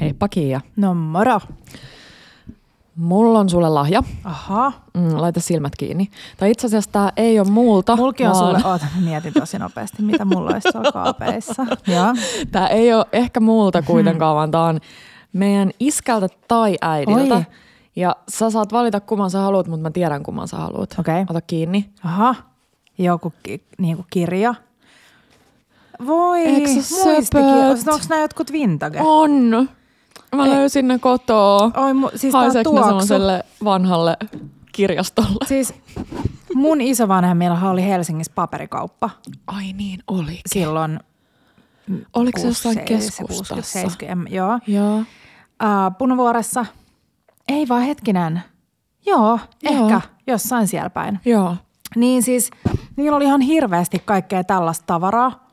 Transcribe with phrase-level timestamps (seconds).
[0.00, 0.60] Heippa Kiia.
[0.76, 1.40] No moro.
[2.96, 4.02] Mulla on sulle lahja.
[4.24, 4.72] Aha.
[4.94, 6.10] Mm, laita silmät kiinni.
[6.36, 7.96] Tai itse asiassa tää ei ole multa.
[7.96, 11.66] Mulki on vaan sulle, oota mä mietin tosi nopeasti, mitä mulla olisi tuolla kaapeissa.
[12.52, 14.80] Tää ei ole ehkä multa kuitenkaan, vaan tää on
[15.32, 17.34] meidän iskältä tai äidiltä.
[17.34, 17.46] Oi.
[17.96, 20.94] Ja sä saat valita kumman sä haluat, mutta mä tiedän kumman sä haluat.
[20.98, 21.24] Okei.
[21.30, 21.90] Ota kiinni.
[22.04, 22.34] Aha.
[22.98, 24.54] Joku ki, niinku kirja.
[26.06, 26.44] Voi,
[26.82, 27.88] söpöt?
[27.88, 28.98] Onko nämä jotkut vintage?
[29.02, 29.68] On.
[30.36, 30.50] Mä Ei.
[30.50, 31.70] löysin ne kotoa.
[31.76, 34.16] Oi, mu, siis Haiseeko ne semmoiselle vanhalle
[34.72, 35.46] kirjastolle?
[35.48, 35.74] Siis
[36.54, 39.10] mun isovanhemmillahan oli Helsingissä paperikauppa
[39.46, 40.40] Ai niin, oli.
[40.46, 41.00] silloin.
[42.14, 43.64] Oliko se jossain keskustassa?
[43.80, 44.58] 70, joo.
[44.66, 44.98] Joo.
[44.98, 45.04] Uh,
[45.98, 46.66] Punavuoressa.
[47.48, 48.42] Ei vaan hetkinen.
[49.06, 49.74] Joo, Joo.
[49.86, 51.20] ehkä jossain siellä päin.
[51.24, 51.56] Joo.
[51.96, 52.50] Niin siis
[52.96, 55.47] niillä oli ihan hirveästi kaikkea tällaista tavaraa,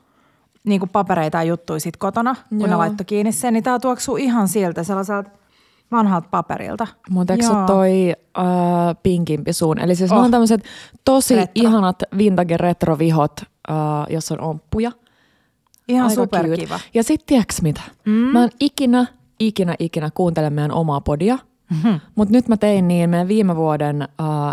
[0.66, 2.70] niin kuin papereita ja juttuja sit kotona, kun Joo.
[2.70, 5.30] ne laittoi kiinni sen, niin tää tuoksuu ihan siltä sellaiselta
[5.92, 6.88] vanhalta paperilta.
[7.10, 8.46] Mutta eikö toi äh,
[9.04, 9.80] pinkimpi suun?
[9.80, 10.18] Eli siis oh.
[10.18, 10.64] On tämmöiset
[11.06, 11.52] tosi Retro.
[11.56, 13.76] ihanat vintage retrovihot, äh,
[14.10, 14.92] jossa on omppuja.
[15.88, 16.76] Ihan Aika superkiva.
[16.76, 16.90] cute.
[16.94, 17.82] Ja sit tiedätkö mitä?
[18.06, 18.12] Mm.
[18.12, 19.06] Mä en ikinä,
[19.40, 21.38] ikinä, ikinä kuuntele meidän omaa podia.
[21.70, 22.00] Mm-hmm.
[22.16, 24.08] Mutta nyt mä tein niin, meidän viime vuoden äh,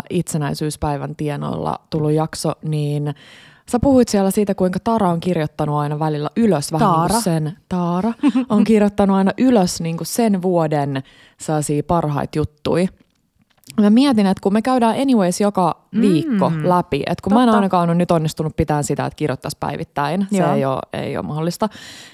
[0.09, 3.15] itsenäisyyspäivän tienoilla tullut jakso, niin
[3.71, 7.13] sä puhuit siellä siitä, kuinka Tara on kirjoittanut aina välillä ylös vähän niin Taara.
[7.13, 8.13] kuin sen, Taara
[8.49, 11.03] on kirjoittanut aina ylös niin kuin sen vuoden
[11.39, 12.87] sellaisia parhaita juttuja.
[13.81, 17.47] Mä mietin, että kun me käydään anyways joka viikko mm, läpi, että kun mä en
[17.47, 17.57] totta.
[17.57, 20.53] ainakaan ole nyt onnistunut pitämään sitä, että kirjoittaisi päivittäin, se Joo.
[20.53, 21.69] ei ole, ei ole mahdollista,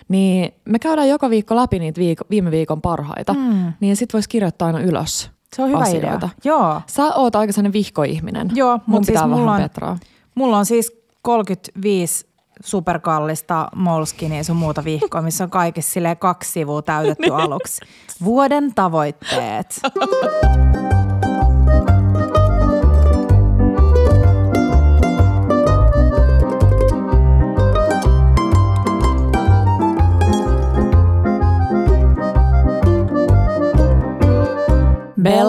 [0.08, 3.73] niin me käydään joka viikko läpi niitä viiko, viime viikon parhaita, mm.
[3.80, 6.08] niin sit voisi kirjoittaa aina ylös Se on hyvä asioita.
[6.17, 6.30] idea.
[6.44, 6.81] Joo.
[6.88, 8.50] Sä oot aika sellainen vihkoihminen.
[8.55, 9.97] Joo, Mun mutta siis pitää mulla vähän on, Petraa.
[10.36, 12.25] mulla on siis 35
[12.64, 17.81] superkallista Molskinia sun muuta vihkoa, missä on kaikissa silleen kaksi sivua täytetty aluksi.
[18.23, 19.80] Vuoden tavoitteet.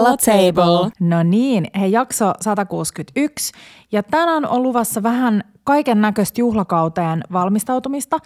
[0.03, 0.91] Bella Table.
[0.99, 3.53] No niin, he jakso 161.
[3.91, 8.17] Ja tänään on luvassa vähän kaiken näköistä juhlakauteen valmistautumista.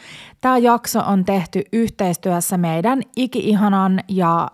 [0.42, 4.48] Tämä jakso on tehty yhteistyössä meidän iki-ihanan ja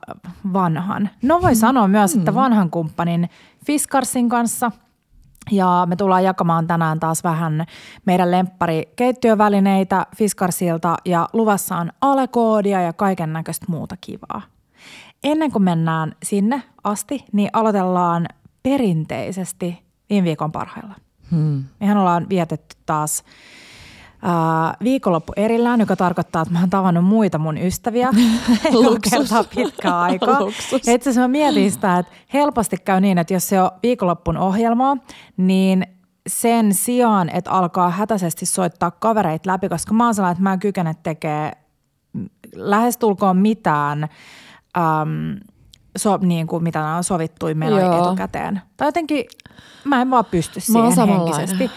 [0.54, 1.10] vanhan.
[1.22, 3.30] No voi sanoa myös, että vanhan kumppanin
[3.66, 4.72] Fiskarsin kanssa.
[5.52, 7.66] Ja me tullaan jakamaan tänään taas vähän
[8.06, 14.42] meidän lemppari keittiövälineitä Fiskarsilta ja luvassa on alekoodia ja kaiken näköistä muuta kivaa.
[15.24, 18.28] Ennen kuin mennään sinne asti, niin aloitellaan
[18.64, 20.96] perinteisesti viime viikon parhailla.
[21.32, 21.64] Hmm.
[21.80, 23.24] Mehän ollaan vietetty taas
[24.22, 28.10] ää, viikonloppu erillään, joka tarkoittaa, että mä oon tavannut muita mun ystäviä.
[28.72, 29.12] Luksus.
[29.12, 30.42] kertaa pitkää aikaa.
[30.42, 30.88] Luksus.
[30.88, 34.38] Ja itse asiassa mä mietin sitä, että helposti käy niin, että jos se on viikonloppun
[34.38, 34.98] ohjelmaa,
[35.38, 35.86] niin
[36.28, 40.60] sen sijaan, että alkaa hätäisesti soittaa kavereita läpi, koska mä oon sellainen, että mä en
[40.60, 41.52] kykene tekemään
[42.56, 44.04] lähestulkoon mitään,
[44.78, 45.40] äm,
[45.98, 48.06] so, niin kuin mitä nämä on sovittui meillä Joo.
[48.06, 48.62] etukäteen.
[48.78, 49.26] Tai jotenkin
[49.84, 51.72] mä en vaan pysty siihen henkisesti.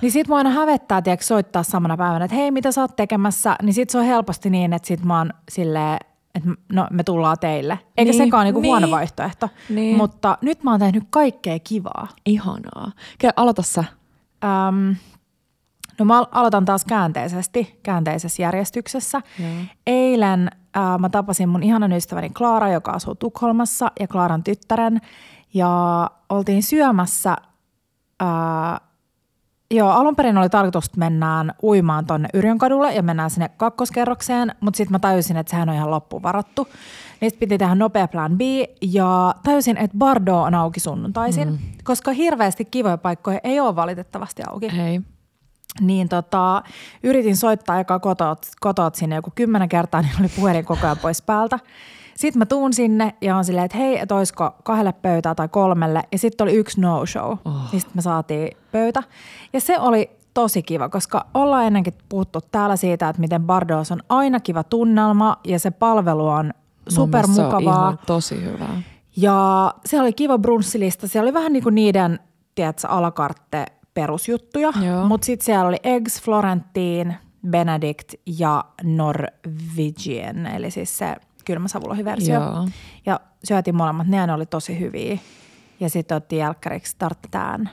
[0.00, 3.56] Niin sit mua aina hävettää, tiedätkö, soittaa samana päivänä, että hei, mitä sä oot tekemässä?
[3.62, 5.98] Niin sit se on helposti niin, että sit mä oon silleen,
[6.34, 7.78] että no me tullaan teille.
[7.96, 8.68] Eikä Niin, sekaan niinku niin.
[8.70, 9.48] huono vaihtoehto.
[9.68, 9.96] Niin.
[9.96, 12.08] Mutta nyt mä oon tehnyt kaikkea kivaa.
[12.26, 12.92] Ihanaa.
[13.18, 13.84] Ke, aloita sä.
[14.68, 14.96] Öm,
[15.98, 19.20] no mä al- aloitan taas käänteisesti, käänteisessä järjestyksessä.
[19.38, 19.48] Joo.
[19.86, 25.00] Eilen äh, mä tapasin mun ihanan ystäväni Klaara, joka asuu Tukholmassa, ja Klaaran tyttären.
[25.54, 27.36] Ja oltiin syömässä,
[28.22, 28.80] äh,
[29.70, 34.76] joo alun perin oli tarkoitus, että mennään uimaan tonne Yrjönkadulle ja mennään sinne kakkoskerrokseen, mutta
[34.76, 36.68] sitten mä tajusin, että sehän on ihan loppuun varattu.
[37.20, 38.40] Niin sit piti tehdä nopea plan B
[38.82, 41.58] ja tajusin, että Bardo on auki sunnuntaisin, mm.
[41.84, 45.00] koska hirveästi kivoja paikkoja ei ole valitettavasti auki Hei.
[45.80, 46.62] Niin tota,
[47.02, 51.22] yritin soittaa eka kotot, kotot sinne joku kymmenen kertaa, niin oli puhelin koko ajan pois
[51.22, 51.58] päältä.
[52.16, 56.02] Sitten mä tuun sinne ja on silleen, että hei, että olisiko kahdelle pöytää tai kolmelle.
[56.12, 57.30] Ja sitten oli yksi no-show.
[57.44, 57.52] Oh.
[57.72, 59.02] Niin sitten me saatiin pöytä.
[59.52, 64.02] Ja se oli tosi kiva, koska ollaan ennenkin puhuttu täällä siitä, että miten Bardos on
[64.08, 66.52] aina kiva tunnelma ja se palvelu on
[66.90, 67.96] mielestä Se on supermukavaa.
[68.06, 68.82] tosi hyvää.
[69.16, 71.08] Ja se oli kiva brunssilista.
[71.08, 72.20] Siellä oli vähän niin kuin niiden,
[72.54, 74.72] tiedätkö, alakartte perusjuttuja.
[75.08, 77.18] Mutta sitten siellä oli Eggs, Florentine,
[77.50, 82.34] Benedict ja Norwegian, eli siis se kylmäsavulohiversio.
[82.34, 82.68] Joo.
[83.06, 85.18] Ja syötiin molemmat, ne oli tosi hyviä.
[85.80, 87.70] Ja sitten otettiin jälkkäriksi tarttetään.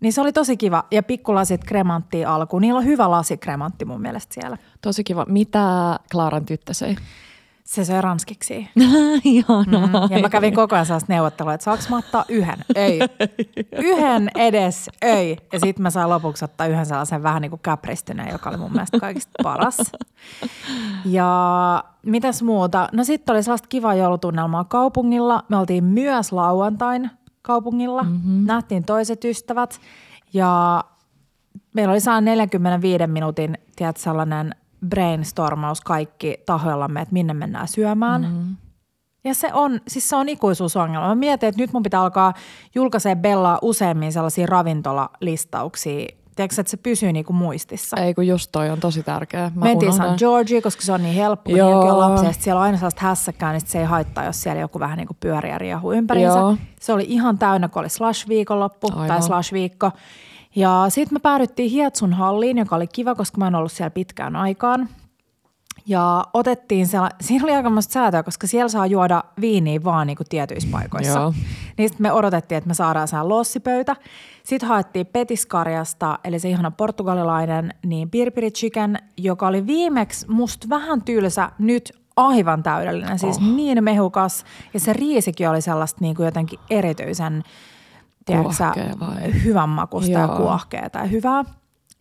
[0.00, 0.84] Niin se oli tosi kiva.
[0.90, 2.62] Ja pikkulasit kremanttia alkuun.
[2.62, 4.56] Niillä on hyvä lasi kremantti mun mielestä siellä.
[4.80, 5.26] Tosi kiva.
[5.28, 6.96] Mitä Klaaran tyttö söi?
[7.70, 8.68] Se söi ranskiksi.
[9.24, 10.06] Ihanaa.
[10.06, 10.16] Mm.
[10.16, 12.58] Ja mä kävin koko ajan sellaista neuvottelua, että saanko mä ottaa yhden?
[12.74, 13.00] Ei.
[13.88, 15.36] Yhden edes, ei.
[15.52, 18.72] Ja sitten mä saan lopuksi ottaa yhden sellaisen vähän niin kuin käpristyneen, joka oli mun
[18.72, 19.78] mielestä kaikista paras.
[21.04, 22.88] Ja mitäs muuta?
[22.92, 25.44] No sitten oli sellaista kivaa joulutunnelmaa kaupungilla.
[25.48, 27.10] Me oltiin myös lauantain
[27.42, 28.02] kaupungilla.
[28.02, 28.46] Mm-hmm.
[28.46, 29.80] Nähtiin toiset ystävät.
[30.32, 30.84] Ja
[31.74, 34.54] meillä oli saa 45 minuutin, tiedät, sellainen
[34.88, 38.22] brainstormaus kaikki tahoillamme, että minne mennään syömään.
[38.22, 38.56] Mm-hmm.
[39.24, 41.08] Ja se on, siis se on ikuisuusongelma.
[41.08, 42.34] Mä mietin, että nyt mun pitää alkaa
[42.74, 46.06] julkaisee Bellaa useammin sellaisia ravintolalistauksia.
[46.36, 47.96] Tiedätkö, että se pysyy niinku muistissa.
[47.96, 49.50] Ei kun just toi on tosi tärkeä.
[49.54, 49.92] Mä Mentiin.
[49.92, 51.68] San Georgi, koska se on niin helppo, kun Joo.
[51.68, 52.28] niilläkin on lapsia.
[52.28, 54.96] Ja sit siellä on aina sellaista hässäkkää, niin se ei haittaa, jos siellä joku vähän
[54.96, 56.38] niin kuin pyörii ja riehuu ympäriinsä.
[56.38, 56.56] Joo.
[56.80, 59.08] Se oli ihan täynnä, kun oli slash-viikonloppu Aivan.
[59.08, 59.92] tai slash-viikko.
[60.56, 64.36] Ja sitten me päädyttiin Hietsun halliin, joka oli kiva, koska mä en ollut siellä pitkään
[64.36, 64.88] aikaan.
[65.86, 70.26] Ja otettiin siellä, siinä oli aikamoista säätöä, koska siellä saa juoda viiniä vaan niin kuin
[70.28, 71.18] tietyissä paikoissa.
[71.18, 71.34] Joo.
[71.78, 73.96] Niin sitten me odotettiin, että me saadaan siellä lossipöytä.
[74.44, 81.02] Sitten haettiin Petiskarjasta, eli se ihana portugalilainen, niin pirpiri chicken, joka oli viimeksi musta vähän
[81.02, 83.18] tylsä, nyt aivan täydellinen.
[83.18, 83.42] Siis oh.
[83.42, 84.44] niin mehukas
[84.74, 87.42] ja se riisikin oli sellaista niin kuin jotenkin erityisen
[88.32, 90.36] tiedätkö Kuohkea hyvän makusta ja Joo.
[90.36, 91.44] kuohkeeta ja hyvää.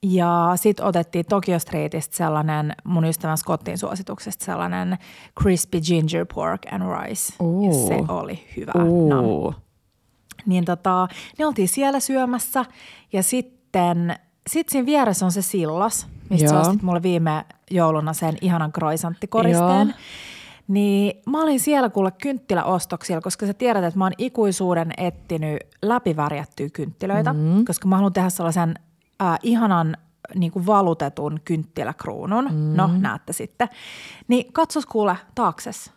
[0.04, 4.98] Ja sitten otettiin Tokyo Streetistä sellainen, mun ystävän Scottin suosituksesta sellainen
[5.42, 7.34] crispy ginger pork and rice.
[7.40, 7.88] Ja Uu.
[7.88, 8.72] se oli hyvä.
[10.46, 11.08] Niin tota,
[11.40, 12.66] ne oltiin siellä syömässä
[13.14, 14.16] ja sitten
[14.50, 19.88] sit siinä vieressä on se sillas, mistä sä ostit mulle viime jouluna sen ihanan kroisantikoristeen.
[19.88, 19.98] Joo.
[20.70, 26.70] Niin mä olin siellä kuule kynttiläostoksilla, koska sä tiedät, että mä oon ikuisuuden etsinyt läpivärjättyjä
[26.70, 27.66] kynttilöitä, mm-hmm.
[27.66, 28.76] koska mä haluan tehdä sellaisen
[29.22, 29.98] äh, ihanan
[30.36, 32.46] niin kuin valutetun kynttiläkruunun.
[32.46, 32.76] Mm-hmm.
[32.76, 33.70] No, näette sitten.
[34.28, 35.92] Niin katsos kuule taakses.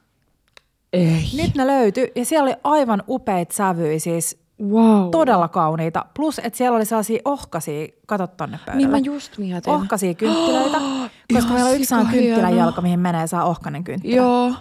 [0.92, 1.24] Ei.
[1.36, 5.10] Nyt ne löytyi ja siellä oli aivan upeita sävyjä, siis Wow.
[5.10, 6.04] todella kauniita.
[6.14, 8.76] Plus, että siellä oli sellaisia ohkaisia, kato tonne pöydälle.
[8.76, 9.72] Niin mä just mietin.
[9.72, 10.78] Ohkaisia kynttilöitä,
[11.34, 12.36] koska ihan meillä on yksi sellainen sikahieno.
[12.36, 14.16] kynttilänjalka, mihin menee saa ohkainen kynttilä.
[14.16, 14.52] Joo.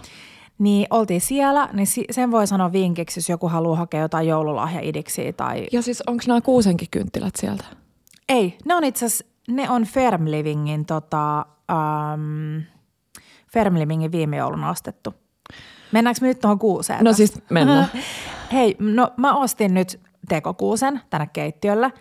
[0.58, 5.66] Niin oltiin siellä, niin sen voi sanoa vinkiksi, jos joku haluaa hakea jotain joululahjaidiksiä tai...
[5.72, 7.64] Ja siis onko nämä kuusenkin kynttilät sieltä?
[8.28, 12.62] Ei, ne on itse asiassa, ne on Ferm Livingin, tota, um,
[13.52, 15.14] Ferm Livingin viime jouluna ostettu.
[15.92, 17.04] Mennäänkö me nyt tuohon kuuseen?
[17.04, 17.88] No siis mennään.
[18.52, 21.92] Hei, no mä ostin nyt tekokuusen tänne keittiölle.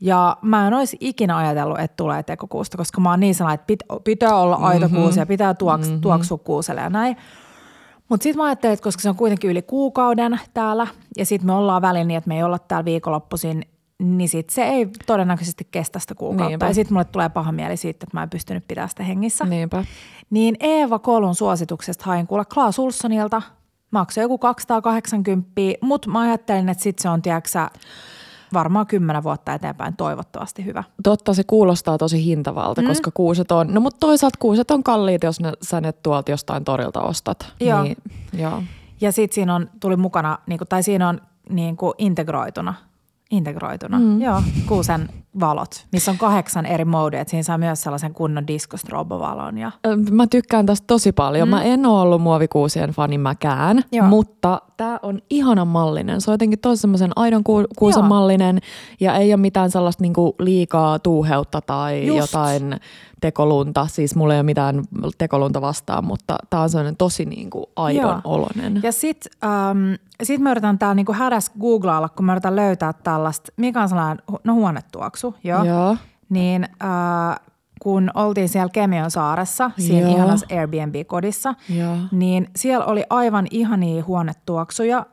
[0.00, 3.66] Ja mä en olisi ikinä ajatellut, että tulee tekokuusta, koska mä oon niin sellainen, että
[3.66, 5.02] pit, pitää olla aito mm-hmm.
[5.02, 6.00] kuusi ja pitää tuoks, mm-hmm.
[6.00, 7.16] tuoksua kuuselle ja näin.
[8.08, 10.86] Mutta sitten mä ajattelin, että koska se on kuitenkin yli kuukauden täällä
[11.16, 13.66] ja sitten me ollaan väliin niin, että me ei olla täällä viikonloppuisin,
[14.02, 16.48] niin sit se ei todennäköisesti kestä sitä kuukautta.
[16.48, 16.66] Niinpä.
[16.66, 19.44] Ja sitten mulle tulee paha mieli siitä, että mä en pystynyt pitämään sitä hengissä.
[19.44, 19.84] Niinpä.
[20.30, 23.42] Niin Eeva Kolun suosituksesta hain kuulla Klaas Ulssonilta.
[23.90, 25.50] Maksoi joku 280,
[25.80, 27.70] mutta mä ajattelin, että sit se on, tiedäksä,
[28.52, 30.84] varmaan kymmenen vuotta eteenpäin toivottavasti hyvä.
[31.02, 32.88] Totta, se kuulostaa tosi hintavalta, mm.
[32.88, 36.64] koska kuuset on, no mutta toisaalta kuuset on kalliita, jos ne, sä ne tuolta jostain
[36.64, 37.52] torilta ostat.
[37.60, 37.82] Joo.
[37.82, 37.96] Niin,
[38.32, 38.62] joo.
[39.00, 41.20] Ja sitten siinä on, tuli mukana, niin kuin, tai siinä on
[41.50, 42.74] niin kuin integroituna,
[43.30, 44.22] integroituna, mm.
[44.22, 45.08] joo, kuusen
[45.40, 47.20] valot, missä on kahdeksan eri modea.
[47.20, 49.58] että Siinä saa myös sellaisen kunnon diskostrobovalon.
[49.58, 49.72] Ja...
[50.10, 51.48] Mä tykkään tästä tosi paljon.
[51.48, 51.50] Mm.
[51.50, 54.06] Mä en ole ollut muovikuusien fani mäkään, Joo.
[54.06, 56.20] mutta tämä on ihanan mallinen.
[56.20, 58.58] Se on jotenkin tosi semmoisen aidon ku- kuusen mallinen
[59.00, 62.18] ja ei ole mitään sellaista niinku liikaa tuuheutta tai Just.
[62.18, 62.80] jotain
[63.20, 63.86] tekolunta.
[63.86, 64.82] Siis mulla ei ole mitään
[65.18, 68.20] tekolunta vastaan, mutta tämä on sellainen tosi niinku aidon Joo.
[68.24, 68.80] oloinen.
[68.82, 73.52] Ja sitten ähm, sit mä yritän täällä niinku hädässä googlailla, kun mä yritän löytää tällaista,
[73.56, 75.64] mikä on sellainen, no huonetuoksu, joo.
[75.64, 75.96] Joo.
[76.28, 77.40] Niin äh,
[77.80, 80.16] kun oltiin siellä Kemion saaressa, siinä Joo.
[80.16, 81.96] ihanassa Airbnb-kodissa, Joo.
[82.12, 85.06] niin siellä oli aivan ihania huonetuoksuja.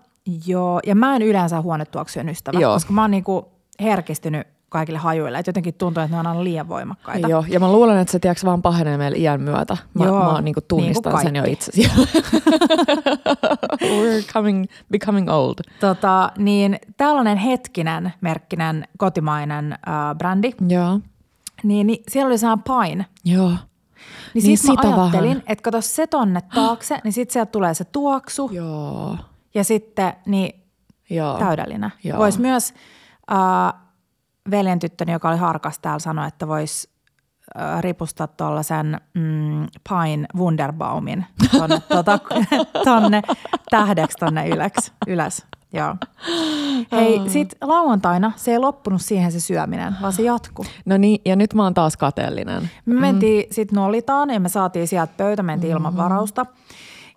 [0.48, 2.74] Jo, ja mä en yleensä huonetuoksujen ystävä, Joo.
[2.74, 3.52] koska mä oon niinku
[3.82, 5.40] herkistynyt kaikille hajuille.
[5.40, 7.28] Et jotenkin tuntuu, että ne on aina liian voimakkaita.
[7.28, 9.78] Joo, ja mä luulen, että se tiedätkö, vaan pahenee meillä iän myötä.
[9.94, 11.96] Mä, Joo, mä niinku tunnistan niin kuin sen jo itse siellä.
[13.84, 15.56] We're coming, becoming old.
[15.80, 21.00] Tota, niin tällainen hetkinen merkkinen kotimainen äh, brändi, Joo.
[21.64, 23.06] Niin, niin siellä oli sellainen Pine.
[23.26, 23.50] Joo.
[24.34, 25.44] Niin, Niin sit mä ajattelin, vähän.
[25.48, 29.18] että kato se tonne taakse, niin sit sieltä tulee se tuoksu Joo.
[29.54, 30.62] ja sitten niin
[31.10, 31.38] Joo.
[31.40, 31.92] täydellinen.
[32.04, 32.18] Joo.
[32.18, 32.74] Voisi myös,
[33.32, 33.82] äh,
[34.52, 36.90] veljen tyttöni, joka oli harkas täällä, sanoi, että voisi
[37.60, 42.20] äh, ripustaa tuollaisen mm, Pine Wunderbaumin tonne, tota,
[42.86, 43.22] tonne
[43.70, 44.94] tähdeksi tonne ylös.
[45.08, 45.46] ylös.
[45.74, 45.96] Joo.
[46.92, 50.66] Hei, sit lauantaina se ei loppunut siihen se syöminen, vaan se jatkuu.
[50.86, 52.70] No niin, ja nyt mä oon taas kateellinen.
[52.86, 53.54] Me mentiin mm.
[53.54, 55.86] sitten Nolitaan ja me saatiin sieltä pöytä, mentiin mm-hmm.
[55.86, 56.46] ilman varausta.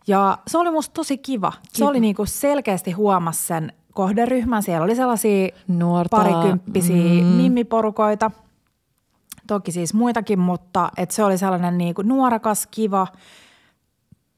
[0.07, 1.51] Ja se oli musta tosi kiva.
[1.51, 1.61] kiva.
[1.73, 4.63] Se oli niinku selkeästi huomas sen kohderyhmän.
[4.63, 7.27] Siellä oli sellaisia Nuorta, parikymppisiä mm.
[7.27, 8.31] mimmiporukoita.
[9.47, 13.07] Toki siis muitakin, mutta et se oli sellainen niinku nuorakas, kiva.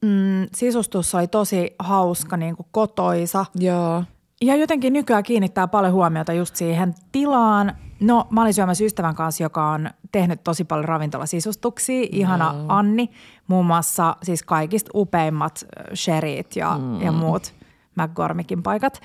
[0.01, 3.45] Mm, sisustus oli tosi hauska, niinku kotoisa.
[3.55, 4.03] Joo.
[4.41, 7.77] Ja jotenkin nykyään kiinnittää paljon huomiota just siihen tilaan.
[7.99, 12.07] No, mä olin syömässä ystävän kanssa, joka on tehnyt tosi paljon ravintolasisustuksia.
[12.11, 12.65] Ihana Joo.
[12.67, 13.09] Anni,
[13.47, 17.01] muun muassa siis kaikista upeimmat sherit ja, mm.
[17.01, 17.53] ja muut
[17.95, 19.01] McGormickin paikat.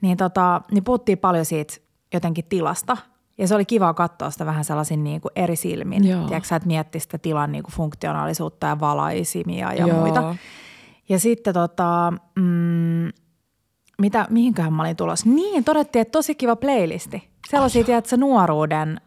[0.00, 1.74] Niin, tota, niin puhuttiin paljon siitä
[2.14, 2.96] jotenkin tilasta.
[3.38, 6.08] Ja se oli kiva katsoa sitä vähän sellaisin niin kuin eri silmin.
[6.08, 6.26] Joo.
[6.26, 9.98] Tiedätkö että miettiä sitä tilan niin kuin funktionaalisuutta ja valaisimia ja Joo.
[9.98, 10.34] muita.
[11.08, 13.08] Ja sitten tota, mm,
[13.98, 15.28] mitä, mihinköhän mä olin tulossa?
[15.28, 17.28] Niin, todettiin, että tosi kiva playlisti.
[17.50, 19.00] Sellaisia, tiedätkö, nuoruuden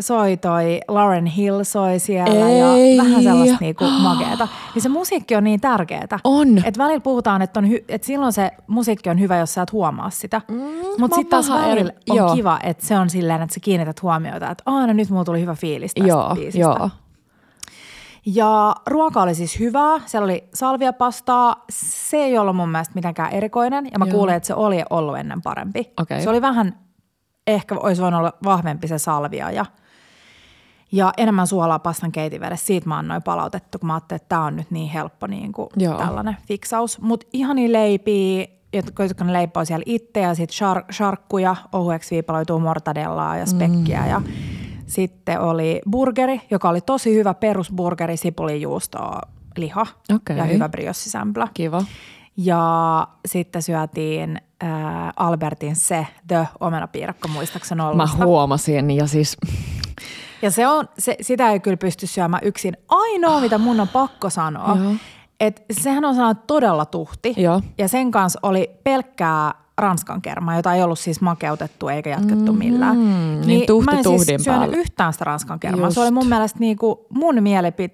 [0.00, 2.96] soi toi Lauren Hill soi siellä Ei.
[2.96, 4.48] ja vähän sellaista niinku makeeta.
[4.74, 6.18] Ja se musiikki on niin tärkeetä.
[6.24, 6.58] On.
[6.58, 10.10] Että välillä puhutaan, että, hy- että silloin se musiikki on hyvä, jos sä et huomaa
[10.10, 10.40] sitä.
[10.50, 10.56] Mm,
[10.98, 12.34] Mutta sitten taas eri- välillä on joo.
[12.34, 15.54] kiva, että se on silleen, että sä kiinnität huomiota, että aina nyt mulla tuli hyvä
[15.54, 16.58] fiilis tästä Joo, biisistä.
[16.60, 16.90] joo.
[18.26, 20.00] Ja ruoka oli siis hyvää.
[20.06, 21.64] Siellä oli salviapastaa.
[21.70, 23.86] Se ei ollut mun mielestä mitenkään erikoinen.
[23.92, 24.14] Ja mä Joo.
[24.14, 25.92] kuulin, että se oli ollut ennen parempi.
[26.00, 26.22] Okei.
[26.22, 26.78] Se oli vähän,
[27.46, 29.66] ehkä olisi voinut olla vahvempi se salvia ja,
[30.94, 32.66] ja enemmän suolaa pastan keitinvedessä.
[32.66, 35.68] Siitä mä annoin palautetta, kun mä ajattelin, että tämä on nyt niin helppo niin kuin
[35.76, 35.98] Joo.
[35.98, 37.00] tällainen fiksaus.
[37.00, 43.36] Mutta ihani leipiä, jotka ne leipoo siellä itse ja sitten shar- sharkkuja, ohueksi viipaloituu mortadellaa
[43.36, 44.08] ja spekkiä mm.
[44.08, 44.22] ja
[44.86, 49.20] sitten oli burgeri, joka oli tosi hyvä perusburgeri, sipulijuustoa,
[49.56, 50.36] liha Okei.
[50.36, 51.48] ja hyvä briossisämpylä.
[51.54, 51.84] Kiva.
[52.36, 54.70] Ja sitten syötiin äh,
[55.16, 58.24] Albertin se, The omenapiirakka, muistaakseni Mä Oulusta.
[58.24, 59.36] huomasin ja siis
[60.44, 62.76] Ja se on, se, sitä ei kyllä pysty syömään yksin.
[62.88, 64.78] Ainoa, mitä mun on pakko sanoa,
[65.40, 67.34] että sehän on sellainen todella tuhti.
[67.36, 67.60] Joo.
[67.78, 72.96] Ja sen kanssa oli pelkkää ranskan kermaa, jota ei ollut siis makeutettu eikä jatkettu millään.
[73.40, 74.76] niin tuhti mä en siis syönyt päälle.
[74.76, 75.86] yhtään sitä ranskan kermaa.
[75.86, 75.94] Just.
[75.94, 77.92] Se oli mun mielestä niinku mun mielepi,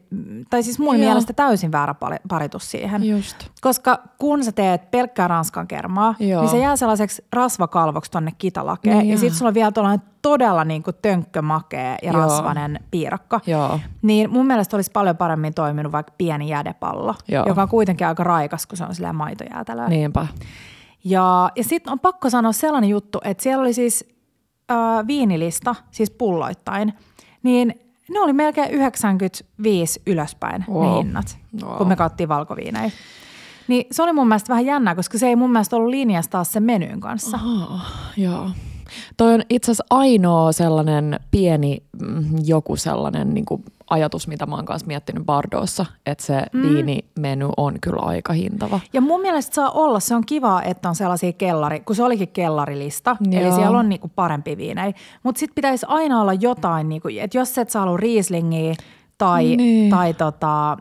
[0.51, 1.05] tai siis mun Joo.
[1.05, 3.05] mielestä täysin väärä pari- paritus siihen.
[3.05, 3.37] Just.
[3.61, 6.41] Koska kun sä teet pelkkää ranskan kermaa, Joo.
[6.43, 8.99] niin se jää sellaiseksi rasvakalvoksi tonne kitalakeen.
[8.99, 12.23] Niin ja sitten sulla on vielä tuollainen todella niinku tönkkömakea ja Joo.
[12.23, 13.41] rasvainen piirakka.
[13.47, 13.81] Joo.
[14.03, 17.45] Niin mun mielestä olisi paljon paremmin toiminut vaikka pieni jädepallo, Joo.
[17.47, 19.89] joka on kuitenkin aika raikas, kun se on silleen maitojäätelöä.
[19.89, 20.27] Niinpä.
[21.05, 24.05] Ja, ja sitten on pakko sanoa sellainen juttu, että siellä oli siis
[24.71, 26.93] äh, viinilista, siis pulloittain,
[27.43, 27.75] niin
[28.11, 30.85] ne oli melkein 95 ylöspäin wow.
[30.85, 31.77] ne hinnat, Wow.
[31.77, 32.91] kun me katsottiin valkoviinejä.
[33.69, 36.53] Niin se oli mun mielestä vähän jännää, koska se ei mun mielestä ollut linjassa taas
[36.53, 37.39] sen menyn kanssa.
[37.45, 37.81] Oh,
[38.17, 38.51] joo.
[39.17, 44.55] Toi on itse asiassa ainoa sellainen pieni mm, joku sellainen niin kuin ajatus, mitä mä
[44.57, 46.63] oon kanssa miettinyt Bardoossa, että se mm.
[46.63, 48.81] viinimenu on kyllä aika hintava.
[48.93, 52.29] Ja mun mielestä saa olla, se on kiva, että on sellaisia kellari, kun se olikin
[52.29, 53.43] kellarilista, Joo.
[53.43, 54.93] eli siellä on niinku parempi viinejä.
[55.23, 58.75] Mutta sitten pitäisi aina olla jotain, niinku, että jos et sä halua Rieslingiä
[59.19, 59.91] tai, Niin.
[59.91, 60.77] tai tota,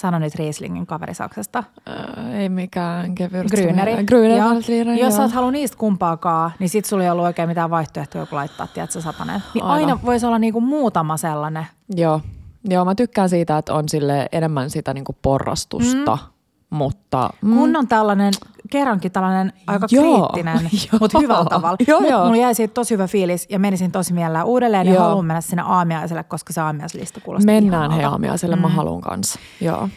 [0.00, 3.46] sano nyt Rieslingin kaveri Saksasta, Äh, ei mikään kevyt.
[3.50, 3.92] Grüneri.
[4.04, 5.00] Grüneri.
[5.00, 8.36] Jos sä et halua niistä kumpaakaan, niin sit sulla ei ollut oikein mitään vaihtoehtoja, kun
[8.38, 9.42] laittaa, tiedätkö, satanen.
[9.54, 9.88] Niin Aivan.
[9.90, 11.66] aina voisi olla niinku muutama sellainen.
[11.96, 12.20] Joo.
[12.68, 16.76] Joo, mä tykkään siitä, että on sille enemmän sitä niinku porrastusta, mm.
[16.76, 17.30] mutta...
[17.42, 18.32] Mm, Kun on tällainen,
[18.70, 20.28] kerrankin tällainen aika Joo.
[20.28, 20.60] kriittinen,
[20.92, 20.98] Joo.
[21.00, 21.76] mutta hyvällä tavalla.
[21.86, 22.24] Joo, Mut joo.
[22.24, 25.62] mulla jäi siitä tosi hyvä fiilis ja menisin tosi mielellään uudelleen ja haluan mennä sinne
[25.66, 28.14] aamiaiselle, koska se aamiaislista kuulostaa mennään he ihanalta.
[28.14, 28.62] aamiaiselle, mm.
[28.62, 29.38] mä haluan kanssa.
[29.60, 29.88] Joo.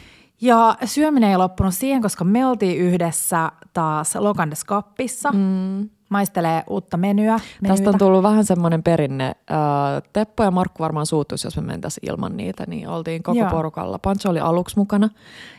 [0.41, 5.31] Ja syöminen ei loppunut siihen, koska me oltiin yhdessä taas Lokandes Kappissa.
[5.31, 5.89] Mm.
[6.11, 7.33] Maistelee uutta menyä.
[7.33, 7.89] Tästä menyitä.
[7.89, 9.25] on tullut vähän semmoinen perinne.
[9.25, 13.49] Äh, Teppo ja Markku varmaan suuttuisi, jos me mentäisiin ilman niitä, niin oltiin koko Joo.
[13.49, 13.99] porukalla.
[13.99, 15.09] Pancho oli aluksi mukana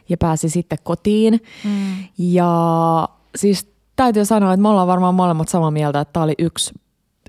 [0.09, 1.40] ja pääsi sitten kotiin.
[1.64, 1.94] Mm.
[2.18, 6.75] Ja siis täytyy sanoa, että me ollaan varmaan molemmat samaa mieltä, että tämä oli yksi,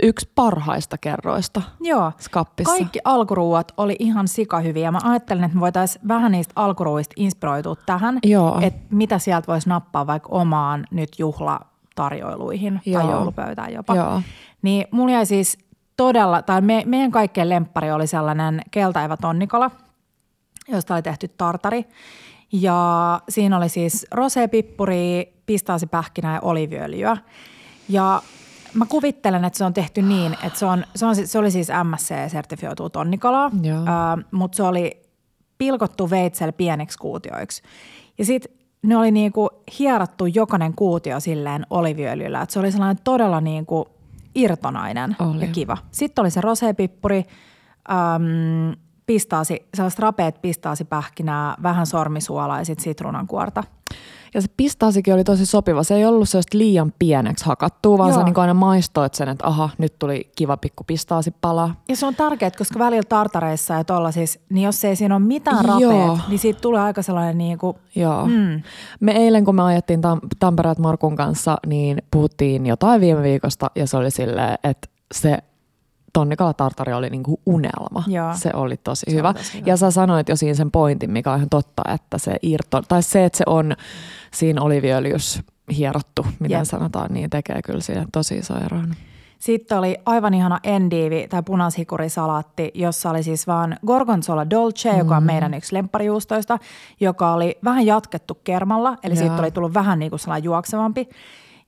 [0.04, 2.12] yksi parhaista kerroista Joo.
[2.20, 2.74] Skappissa.
[2.74, 4.92] Kaikki alkuruuat oli ihan sikahyviä.
[4.92, 8.60] Mä ajattelin, että me voitaisiin vähän niistä alkuruuista inspiroitua tähän, Joo.
[8.62, 11.20] että mitä sieltä voisi nappaa vaikka omaan nyt
[11.94, 13.02] juhlatarjoiluihin Joo.
[13.02, 13.96] tai joulupöytään jopa.
[13.96, 14.22] Joo.
[14.62, 15.58] Niin mulla jäi siis
[15.98, 19.72] todella, tai me, meidän kaikkien lemppari oli sellainen keltaeva tonnikala,
[20.68, 21.86] josta oli tehty tartari.
[22.52, 27.18] Ja siinä oli siis rosepippuri, pistaasipähkinää ja oliviöljyä.
[27.90, 28.22] Ja
[28.74, 31.70] mä kuvittelen, että se on tehty niin, että se, on, se, on, se oli siis
[31.70, 33.78] MSC-sertifioitua tonnikalaa, Joo.
[33.78, 35.02] äh, mutta se oli
[35.58, 37.64] pilkottu veitsellä pieniksi kuutioiksi.
[38.18, 39.50] Ja sitten ne oli niinku
[39.80, 43.88] hierottu jokainen kuutio silleen oliviöljyllä, että se oli sellainen todella niinku
[44.36, 45.42] irtonainen Oli.
[45.42, 45.78] ja kiva.
[45.92, 47.26] Sitten oli se rosepippuri,
[47.92, 53.64] äm, pistaasi, sellaiset rapeet pistaasipähkinää, vähän sormisuolaa ja sitten sitruunankuorta.
[54.34, 55.84] Ja se pistaasikin oli tosi sopiva.
[55.84, 58.20] Se ei ollut sellaista liian pieneksi hakattua, vaan Joo.
[58.20, 61.76] sä niin aina maistoit sen, että aha, nyt tuli kiva pikku pistaasipala.
[61.90, 65.24] Ja se on tärkeää, koska välillä tartareissa ja tuolla siis, niin jos ei siinä ole
[65.24, 65.92] mitään Joo.
[65.92, 68.26] rapeet, niin siitä tulee aika sellainen niin kuin, Joo.
[68.26, 68.62] mm,
[69.00, 73.88] Me eilen, kun me ajettiin Tam- Tampereet Markun kanssa, niin puhuttiin jotain viime viikosta ja
[73.88, 75.38] se oli silleen, että se
[76.14, 78.04] tonnikala tartari oli niinku unelma.
[78.08, 78.34] Joo.
[78.36, 79.34] Se oli tosi Se hyvä.
[79.34, 79.64] tosi hyvä.
[79.66, 83.04] Ja sä sanoit jo siinä sen pointin, mikä on ihan totta, että se irto, tai
[83.04, 83.76] se, että se on
[84.34, 85.44] siinä oliviöljyssä
[85.78, 86.66] hierottu, miten Jep.
[86.66, 88.96] sanotaan, niin tekee kyllä siihen tosi iso eron.
[89.40, 94.98] Sitten oli aivan ihana endiivi tai punasikurisalaatti, jossa oli siis vaan gorgonzola dolce, mm.
[94.98, 96.60] joka on meidän yksi lempparijuustoista,
[97.00, 99.40] joka oli vähän jatkettu kermalla, eli siitä Joo.
[99.40, 101.10] oli tullut vähän niin kuin sellainen juoksevampi.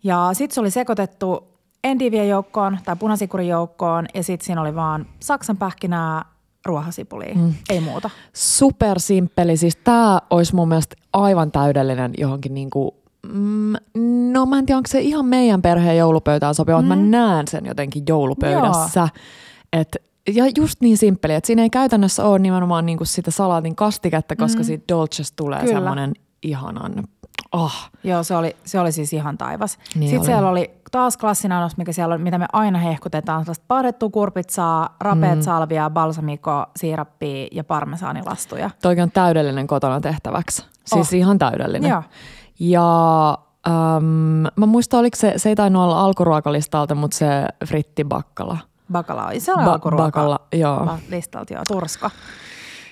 [0.04, 1.55] Ja sitten se oli sekoitettu
[1.86, 6.26] endiivien joukkoon tai punasikurin joukkoon ja sitten siinä oli vaan saksan pähkinää,
[6.66, 7.54] ruohasipulia, mm.
[7.70, 8.10] ei muuta.
[8.34, 12.96] Super simppeli, siis tämä olisi mun mielestä aivan täydellinen johonkin niinku,
[13.34, 13.74] mm,
[14.32, 16.88] no mä en tiedä, onko se ihan meidän perheen joulupöytään sopiva, mm.
[16.88, 19.10] mutta mä näen sen jotenkin joulupöydässä.
[19.74, 19.96] Et,
[20.36, 24.60] ja just niin simppeli, että siinä ei käytännössä ole nimenomaan niinku sitä salaatin kastiketta, koska
[24.60, 24.66] mm.
[24.66, 25.74] siitä dolcesta tulee Kyllä.
[25.74, 26.14] semmoinen
[26.44, 27.04] ihanan,
[27.52, 29.78] oh, Joo, se oli, se oli siis ihan taivas.
[29.96, 30.26] Niin Sitten oli.
[30.26, 34.96] siellä oli taas klassinen annos, mikä siellä on, mitä me aina hehkutetaan, sellaista pahdettua kurpitsaa,
[35.00, 35.42] rapeat mm.
[35.42, 38.70] salvia, balsamiko, siirappia ja parmesaanilastuja.
[38.82, 40.66] toikin on täydellinen kotona tehtäväksi.
[40.86, 41.18] Siis Oh.
[41.18, 41.90] ihan täydellinen.
[41.90, 42.04] Joo.
[42.60, 43.30] Ja
[43.68, 44.04] äm,
[44.56, 47.28] mä muistan, oliko se, se ei tainnut olla alkuruokalistalta, mutta se
[47.66, 48.58] frittibakkala.
[48.92, 49.32] Bakalaa.
[49.38, 50.04] Se on Ba- alkuruoka.
[50.06, 50.98] bakala, joo.
[51.10, 52.12] Listalta, joo, turska.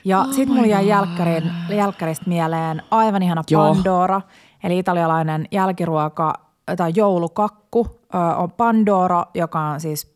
[0.05, 3.73] Ja oh sitten mulla jäi jälkkärin, jälkkäristä mieleen aivan ihana Joo.
[3.73, 4.21] Pandora,
[4.63, 6.33] eli italialainen jälkiruoka
[6.77, 7.99] tai joulukakku
[8.37, 10.12] on Pandoro, joka on siis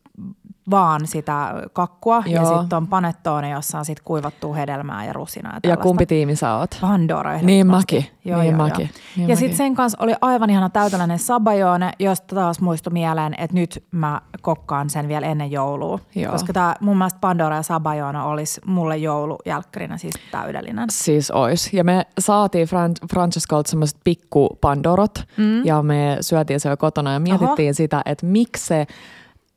[0.69, 2.59] vaan sitä kakkua ja Joo.
[2.59, 5.59] sitten on panettone, jossa on sitten kuivattua hedelmää ja rusinaa.
[5.63, 6.77] Ja, Ja kumpi tiimi sä oot?
[6.81, 7.38] Pandora.
[7.41, 8.05] Niin mäkin.
[8.25, 8.86] Joo, Niin joo, mäkin.
[8.86, 9.00] joo.
[9.17, 13.53] Niin ja sitten sen kanssa oli aivan ihana täyteläinen sabajone, josta taas muistui mieleen, että
[13.53, 15.99] nyt mä kokkaan sen vielä ennen joulua.
[16.15, 16.32] Joo.
[16.32, 20.86] Koska tämä mun mielestä Pandora ja sabajone olisi mulle joulujälkkärinä siis täydellinen.
[20.91, 21.73] Siis ois.
[21.73, 25.65] Ja me saatiin Fran- Francescolta semmoiset pikku pandorot mm.
[25.65, 27.73] ja me syötiin se jo kotona ja mietittiin Oho.
[27.73, 28.88] sitä, että miksi se,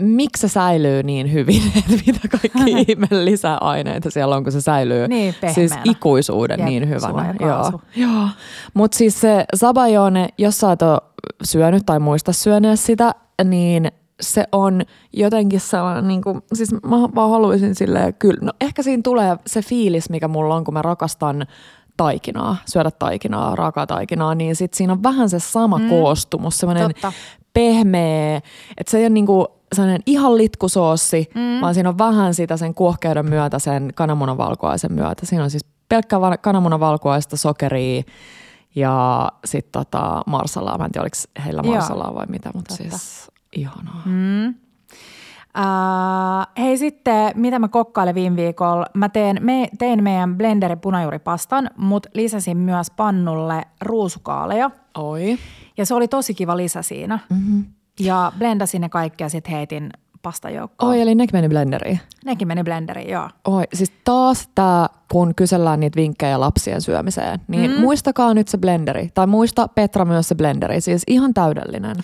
[0.00, 5.08] miksi se säilyy niin hyvin, että mitä kaikki ihme lisäaineita siellä on, kun se säilyy
[5.08, 7.34] Niin, siis ikuisuuden Jep, niin hyvänä.
[7.40, 7.80] Joo.
[7.96, 8.28] Joo.
[8.74, 11.00] Mutta siis se sabajone, jos sä et ole
[11.42, 14.82] syönyt tai muista syöneet sitä, niin se on
[15.12, 19.62] jotenkin sellainen, niin kuin, siis mä vaan haluaisin silleen, kyllä, no ehkä siinä tulee se
[19.62, 21.46] fiilis, mikä mulla on, kun mä rakastan
[21.96, 25.88] taikinaa, syödä taikinaa, raakaa taikinaa, niin sit siinä on vähän se sama mm.
[25.88, 26.90] koostumus, semmoinen
[27.52, 28.36] pehmeä,
[28.76, 31.60] että se ei ole niinku sellainen ihan litkusoossi, mm.
[31.60, 35.26] vaan siinä on vähän sitä sen kuohkeuden myötä, sen kananmunavalkuaisen myötä.
[35.26, 38.02] Siinä on siis pelkkää va- kananmunavalkuaista, sokeria
[38.74, 40.78] ja sitten tota marsalaa.
[40.78, 41.74] Mä en tiedä, oliko heillä Joo.
[41.74, 42.98] marsalaa vai mitä, mutta Totta.
[42.98, 44.02] siis ihanaa.
[44.04, 44.54] Mm.
[45.58, 48.86] Uh, hei sitten, mitä mä kokkailin viime viikolla?
[48.94, 54.70] Mä teen, me, tein meidän blenderi punajuuripastan, mutta lisäsin myös pannulle ruusukaaleja.
[54.98, 55.38] Oi.
[55.76, 57.18] Ja se oli tosi kiva lisä siinä.
[57.30, 57.64] Mm-hmm.
[58.00, 59.90] Ja blendasin ne kaikki ja sitten heitin
[60.22, 60.90] pastajoukkoon.
[60.90, 62.00] Oi, eli nekin meni blenderiin.
[62.24, 63.28] Nekin meni blenderiin, joo.
[63.44, 67.80] Oi, siis taas tämä, kun kysellään niitä vinkkejä lapsien syömiseen, niin mm.
[67.80, 69.10] muistakaa nyt se blenderi.
[69.14, 71.96] Tai muista Petra myös se blenderi, siis ihan täydellinen.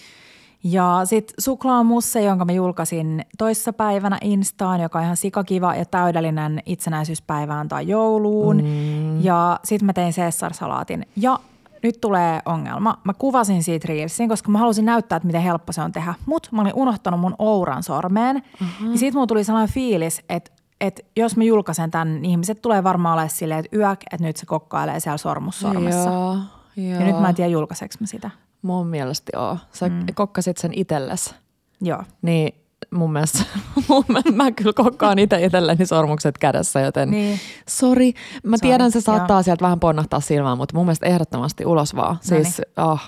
[0.64, 7.68] Ja sitten suklaamusse, jonka mä julkaisin toissapäivänä Instaan, joka on ihan sikakiva ja täydellinen itsenäisyyspäivään
[7.68, 8.56] tai jouluun.
[8.56, 9.24] Mm.
[9.24, 11.06] Ja sitten mä tein Caesar-salaatin.
[11.16, 11.38] Ja
[11.86, 12.98] nyt tulee ongelma.
[13.04, 16.14] Mä kuvasin siitä Reelsin, koska mä halusin näyttää, että miten helppo se on tehdä.
[16.26, 18.36] Mutta mä olin unohtanut mun ouran sormeen.
[18.36, 18.92] Uh-huh.
[18.92, 22.84] Ja sitten mulla tuli sellainen fiilis, että että jos mä julkaisen tämän, niin ihmiset tulee
[22.84, 26.10] varmaan olemaan silleen, että yök, että nyt se kokkailee siellä sormussormessa.
[26.10, 26.36] Joo,
[26.76, 27.00] joo.
[27.00, 28.30] Ja nyt mä en tiedä, julkaiseeko mä sitä.
[28.62, 29.58] Mun mielestä joo.
[29.72, 30.06] Sä mm.
[30.14, 31.34] kokkasit sen itelles.
[31.80, 32.02] Joo.
[32.22, 33.38] Niin mun mielestä,
[33.88, 37.40] mun, mielestä mä kyllä kokkaan itse itselleni sormukset kädessä, joten Niin.
[37.68, 38.12] sori.
[38.42, 39.42] Mä Sori, tiedän, se saattaa joo.
[39.42, 42.16] sieltä vähän ponnahtaa silmään, mutta mun mielestä ehdottomasti ulos vaan.
[42.30, 42.44] Noniin.
[42.44, 43.00] Siis, oh.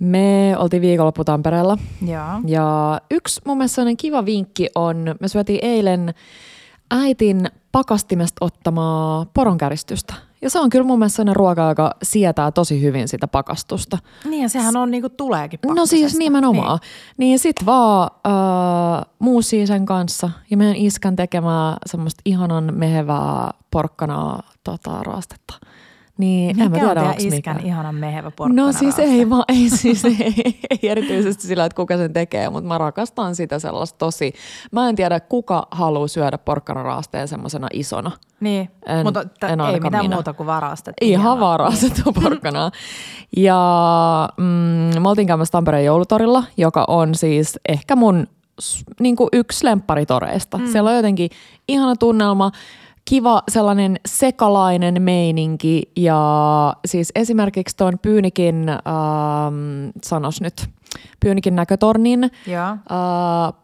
[0.00, 2.40] Me oltiin viikonloppu Tampereella Joo.
[2.46, 6.14] ja yksi mun mielestä sellainen kiva vinkki on, me syötiin eilen
[6.90, 10.14] äitin pakastimesta ottamaa poronkäristystä.
[10.42, 13.98] Ja se on kyllä mun mielestä sellainen ruoka, joka sietää tosi hyvin sitä pakastusta.
[14.24, 16.18] Niin ja sehän on niinku tuleekin No siis pakkasesta.
[16.18, 16.78] nimenomaan.
[16.82, 23.50] Niin, niin sit vaan äh, muusii sen kanssa ja meidän iskän tekemää semmoista ihanan mehevää
[23.70, 25.54] porkkanaa tota, raastetta.
[26.18, 27.68] Niin en mä Mikä on tiedä, onks iskän mikä.
[27.68, 30.34] ihana mehevä porkkana No siis ei, vaan, ei, siis ei,
[30.70, 34.32] ei erityisesti sillä, että kuka sen tekee, mutta mä rakastan sitä sellaista tosi.
[34.72, 38.10] Mä en tiedä, kuka haluaa syödä porkkanaraasteen semmoisena isona.
[38.40, 40.16] Niin, En- mutta t- en ei mitään minä.
[40.16, 41.04] muuta kuin varastettu.
[41.06, 42.70] Ihan varastettu porkkanaa.
[43.36, 43.58] Ja
[44.36, 44.44] mm,
[45.02, 48.26] me oltiin käymässä Tampereen joulutorilla, joka on siis ehkä mun
[49.00, 50.58] niin kuin yksi lempparitoreista.
[50.58, 50.66] Mm.
[50.66, 51.30] Siellä on jotenkin
[51.68, 52.50] ihana tunnelma,
[53.04, 60.66] kiva sellainen sekalainen meininki ja siis esimerkiksi tuon Pyynikin, ähm, sanos nyt,
[61.20, 62.64] Pyynikin näkötornin Joo.
[62.70, 62.76] äh,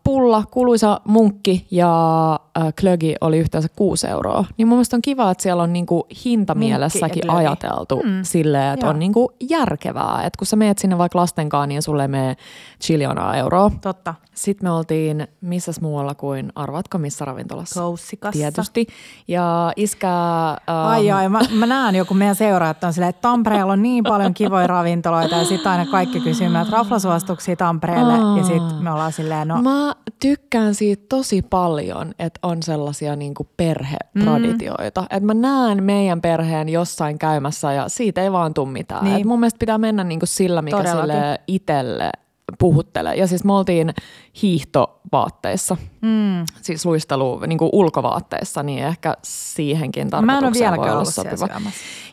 [0.05, 4.45] pulla, kuuluisa munkki ja äh, klögi oli yhteensä 6 euroa.
[4.57, 8.21] Niin mun mielestä on kiva, että siellä on niinku hintamielessäkin ajateltu Mm.
[8.23, 8.91] silleen, että Joo.
[8.91, 10.23] on niinku järkevää.
[10.25, 12.37] Että kun sä meet sinne vaikka lastenkaan, niin sulle ei mene
[12.83, 13.71] chiljonaa euroa.
[13.83, 14.14] Totta.
[14.35, 17.81] Sitten me oltiin missäs muualla kuin, arvaatko missä ravintolassa?
[17.81, 18.38] Koussikassa.
[18.38, 18.87] Tietysti.
[19.29, 20.09] Ja iskä...
[20.49, 24.05] Ähm, Ai ai, mä, mä näen joku meidän seuraajat on silleen, että Tampereella on niin
[24.05, 26.71] paljon kivoja ravintoloita ja sitten aina kaikki kysyy meiltä
[27.18, 32.62] raflasuosituksia Tampereelle ja sitten me ollaan silleen, no Mä tykkään siitä tosi paljon, että on
[32.62, 35.00] sellaisia niinku perhetraditioita.
[35.00, 35.07] Mm.
[35.11, 39.04] Että mä näen meidän perheen jossain käymässä ja siitä ei vaan tule mitään.
[39.04, 39.16] Niin.
[39.16, 42.11] Et mun mielestä pitää mennä niinku sillä, mikä sille itselle
[42.58, 43.14] puhuttelee.
[43.14, 43.94] Ja siis me oltiin
[44.42, 51.04] hiihtovaatteissa, mm, siis luistelu niinku ulkovaatteissa, niin ehkä siihenkin mä en ole tarkoitukseen voi olla
[51.04, 51.48] sopiva.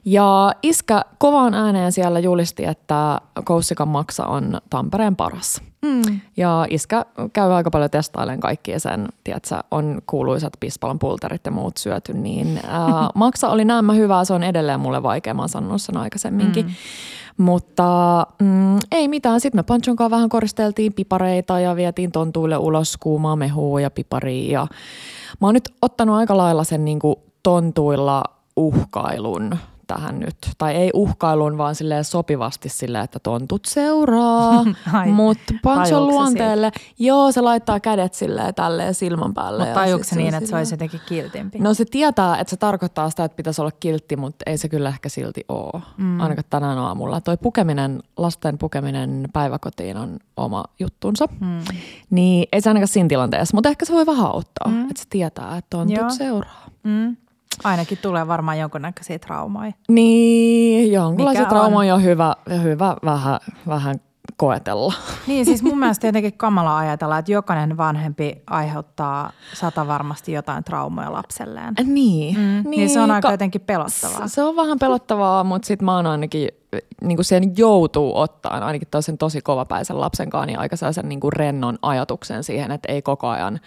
[0.05, 5.61] Ja iskä kovaan ääneen siellä julisti, että Koussikan maksa on Tampereen paras.
[5.85, 6.19] Mm.
[6.37, 11.77] Ja iskä käy aika paljon testailen kaikkia sen, tiedätkö, on kuuluisat pispalan pulterit ja muut
[11.77, 15.81] syöty, niin ää, maksa oli näemmä hyvää, se on edelleen mulle vaikea, mä oon sanonut
[15.81, 16.65] sen aikaisemminkin.
[16.65, 16.71] Mm.
[17.37, 17.83] Mutta
[18.41, 23.35] mm, ei mitään, sitten me Panchon kanssa vähän koristeltiin pipareita ja vietiin tontuille ulos kuumaa
[23.35, 24.51] mehua ja piparia.
[24.51, 24.67] Ja
[25.41, 28.23] mä oon nyt ottanut aika lailla sen niin kuin tontuilla
[28.55, 30.37] uhkailun tähän nyt.
[30.57, 34.63] Tai ei uhkailun, vaan silleen sopivasti silleen, että tontut seuraa.
[35.13, 35.53] Mutta
[35.85, 39.63] se luonteelle, joo se laittaa kädet silleen tälleen silmän päälle.
[39.63, 41.59] Mutta tajuuko se niin, että se olisi jotenkin kiltimpi?
[41.59, 44.89] No se tietää, että se tarkoittaa sitä, että pitäisi olla kiltti, mutta ei se kyllä
[44.89, 45.81] ehkä silti ole.
[45.97, 46.19] Mm.
[46.19, 47.21] Ainakaan tänään aamulla.
[47.21, 51.27] Toi pukeminen, lasten pukeminen päiväkotiin on oma juttunsa.
[51.39, 51.59] Mm.
[52.09, 54.81] Niin ei se ainakaan siinä tilanteessa, mutta ehkä se voi vähän auttaa, mm.
[54.81, 56.09] että se tietää, että on Joo.
[56.09, 56.69] seuraa.
[56.83, 57.17] Mm.
[57.63, 59.71] Ainakin tulee varmaan jonkunnäköisiä traumoja.
[59.89, 63.95] Niin, jonkunlaisia Mikä traumoja on hyvä, hyvä vähän, vähän
[64.37, 64.93] koetella.
[65.27, 71.13] Niin, siis mun mielestä jotenkin kamala ajatella, että jokainen vanhempi aiheuttaa sata varmasti jotain traumoja
[71.13, 71.73] lapselleen.
[71.85, 74.27] Niin, Mm, niin se on aika jotenkin pelottavaa.
[74.27, 76.49] Se on vähän pelottavaa, mutta sitten mä oon ainakin,
[77.01, 81.19] niin kuin sen joutuu ottaan, ainakin toisen tosi kovapäisen lapsen kanssa, niin aika sellaisen niin
[81.19, 83.59] kuin rennon ajatuksen siihen, että ei koko ajan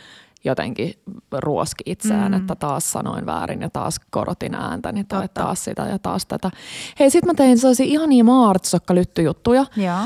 [0.44, 0.94] jotenkin
[1.32, 2.38] ruoski itseään, mm.
[2.38, 5.40] että taas sanoin väärin ja taas korotin ääntäni tai Totta.
[5.40, 6.50] taas sitä ja taas tätä.
[7.00, 9.98] Hei, sit mä tein sellaisia ihania maartsokka-lyttyjuttuja, Joo.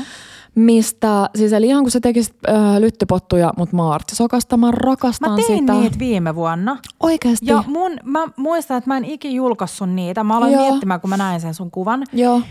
[0.55, 5.59] mistä, siis eli ihan kun sä tekisit äh, lyttypottuja, mutta maartsokasta, mä rakastan Mä tein
[5.59, 5.73] sitä.
[5.73, 6.77] niitä viime vuonna.
[6.99, 7.45] Oikeasti?
[7.45, 10.23] Ja mun, mä muistan, että mä en ikin julkaissut niitä.
[10.23, 10.69] Mä aloin Joo.
[10.69, 12.03] miettimään, kun mä näin sen sun kuvan.
[12.13, 12.41] Joo.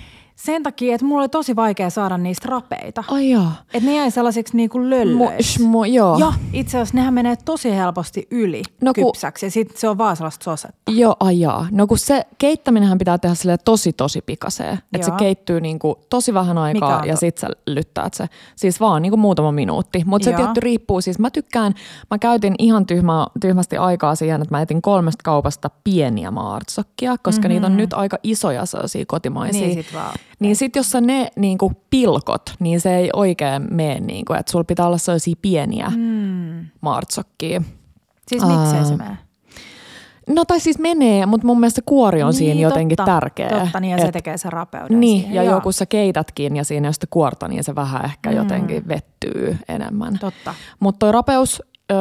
[0.45, 3.05] Sen takia, että mulla oli tosi vaikea saada niistä rapeita.
[3.09, 3.63] Ai jaa.
[3.75, 5.53] Että ne jäi sellaisiksi niinku Mu, löllöiksi.
[5.53, 6.19] shmo, joo.
[6.19, 9.99] Ja itse asiassa nehän menee tosi helposti yli No ku- kypsäksi ja sitten se on
[9.99, 10.93] vaan sellaista sosetta.
[10.93, 11.67] Joo, ajaa.
[11.71, 14.79] No kun se keittäminenhän pitää tehdä sille tosi tosi pikaseen.
[14.93, 15.19] Että se Joo.
[15.19, 18.27] keittyy niinku tosi vähän aikaa ja to- sit sä lyttäät se.
[18.57, 20.03] Siis vaan niinku muutama minuutti.
[20.07, 20.39] Mutta se Joo.
[20.41, 21.01] tietty riippuu.
[21.01, 21.75] Siis mä tykkään,
[22.11, 27.41] mä käytin ihan tyhmä, tyhmästi aikaa siihen, että mä etin kolmesta kaupasta pieniä maartsokkia, koska
[27.41, 27.49] mm-hmm.
[27.55, 29.67] niitä on nyt aika isoja sellaisia kotimaisia.
[29.67, 30.15] Niin sit vaan.
[30.43, 34.65] Niin sit jos sä ne niinku pilkot, niin se ei oikein mene niinku, että sulla
[34.65, 36.67] pitää olla sellaisia pieniä mm.
[36.81, 37.63] maartsokkia.
[38.29, 39.19] Siis miksei se mene?
[40.29, 43.49] No tai siis menee, mutta mun mielestä se kuori on siinä jotenkin totta, tärkeä.
[43.49, 45.35] Totta, niin ja se Et- tekee sen rapeuden Niin, siihen.
[45.37, 48.37] ja Joo, joku sä keitätkin ja siinä on sitä kuorta, niin se vähän ehkä mm.
[48.37, 50.19] jotenkin vettyy enemmän.
[50.21, 50.55] Totta.
[50.81, 51.99] Mutta toi rapeus öö,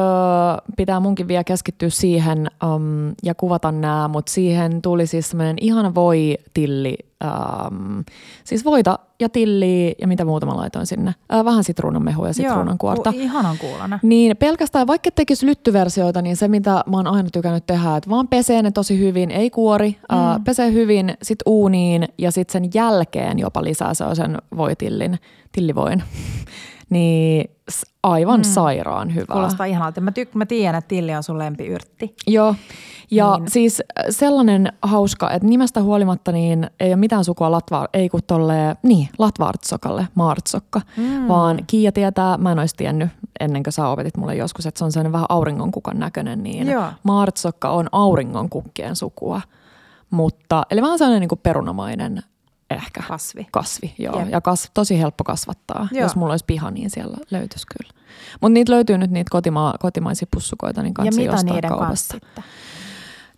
[0.76, 5.94] pitää munkin vielä keskittyä siihen um, ja kuvata nämä, mutta siihen tuli siis semmoinen ihana
[5.94, 8.04] voi tilli, um,
[8.44, 11.14] siis voita ja tilliä ja mitä muuta mä laitoin sinne.
[11.32, 13.12] Öö, vähän sitruunanmehua ja sitruunan kuorta.
[13.12, 13.98] ku- ihanan kuulona.
[14.02, 18.28] Niin pelkästään, vaikka tekisi lyttyversioita, niin se mitä mä oon aina tykännyt tehdä, että vaan
[18.28, 20.18] pesee ne tosi hyvin, ei kuori, mm.
[20.18, 25.18] ää, pesee hyvin, sit uuniin ja sit sen jälkeen jopa lisää sellaisen voitillin,
[25.52, 26.02] tillivoin.
[26.92, 27.50] niin
[28.02, 28.44] aivan mm.
[28.44, 29.34] sairaan hyvää.
[29.34, 30.00] Kuulostaa ihanalta.
[30.00, 32.14] Mä, tyk- mä tiedän, että Tilli on sun lempiyrtti.
[32.26, 32.54] Joo,
[33.10, 33.50] ja niin.
[33.50, 38.20] Siis äh, sellainen hauska, että nimestä huolimatta niin ei ole mitään sukua latva, ei kun
[38.26, 41.28] tolleen, niin, latvartsokalle, maartsokka, mm.
[41.28, 43.08] vaan Kiia tietää, mä en olisi tiennyt
[43.40, 46.84] ennen kuin sä opetit mulle joskus, että se on sellainen vähän auringonkukan näköinen, niin Joo.
[47.02, 49.40] maartsokka on auringonkukkien sukua.
[50.10, 52.22] Mutta, eli vähän sellainen niin kuin perunamainen
[52.74, 53.46] ehkä Kasvi.
[53.50, 53.94] kasvi.
[53.98, 54.18] Joo.
[54.18, 54.28] Jep.
[54.28, 55.88] Ja kas, tosi helppo kasvattaa.
[55.92, 56.02] Joo.
[56.02, 57.92] Jos mulla olisi piha, niin siellä löytyisi kyllä.
[58.40, 61.86] Mutta niitä löytyy nyt niitä kotima- kotimaisia pussukoita, niin Ja kanssa mitä niiden kaupasta.
[61.86, 62.44] kanssa sitten?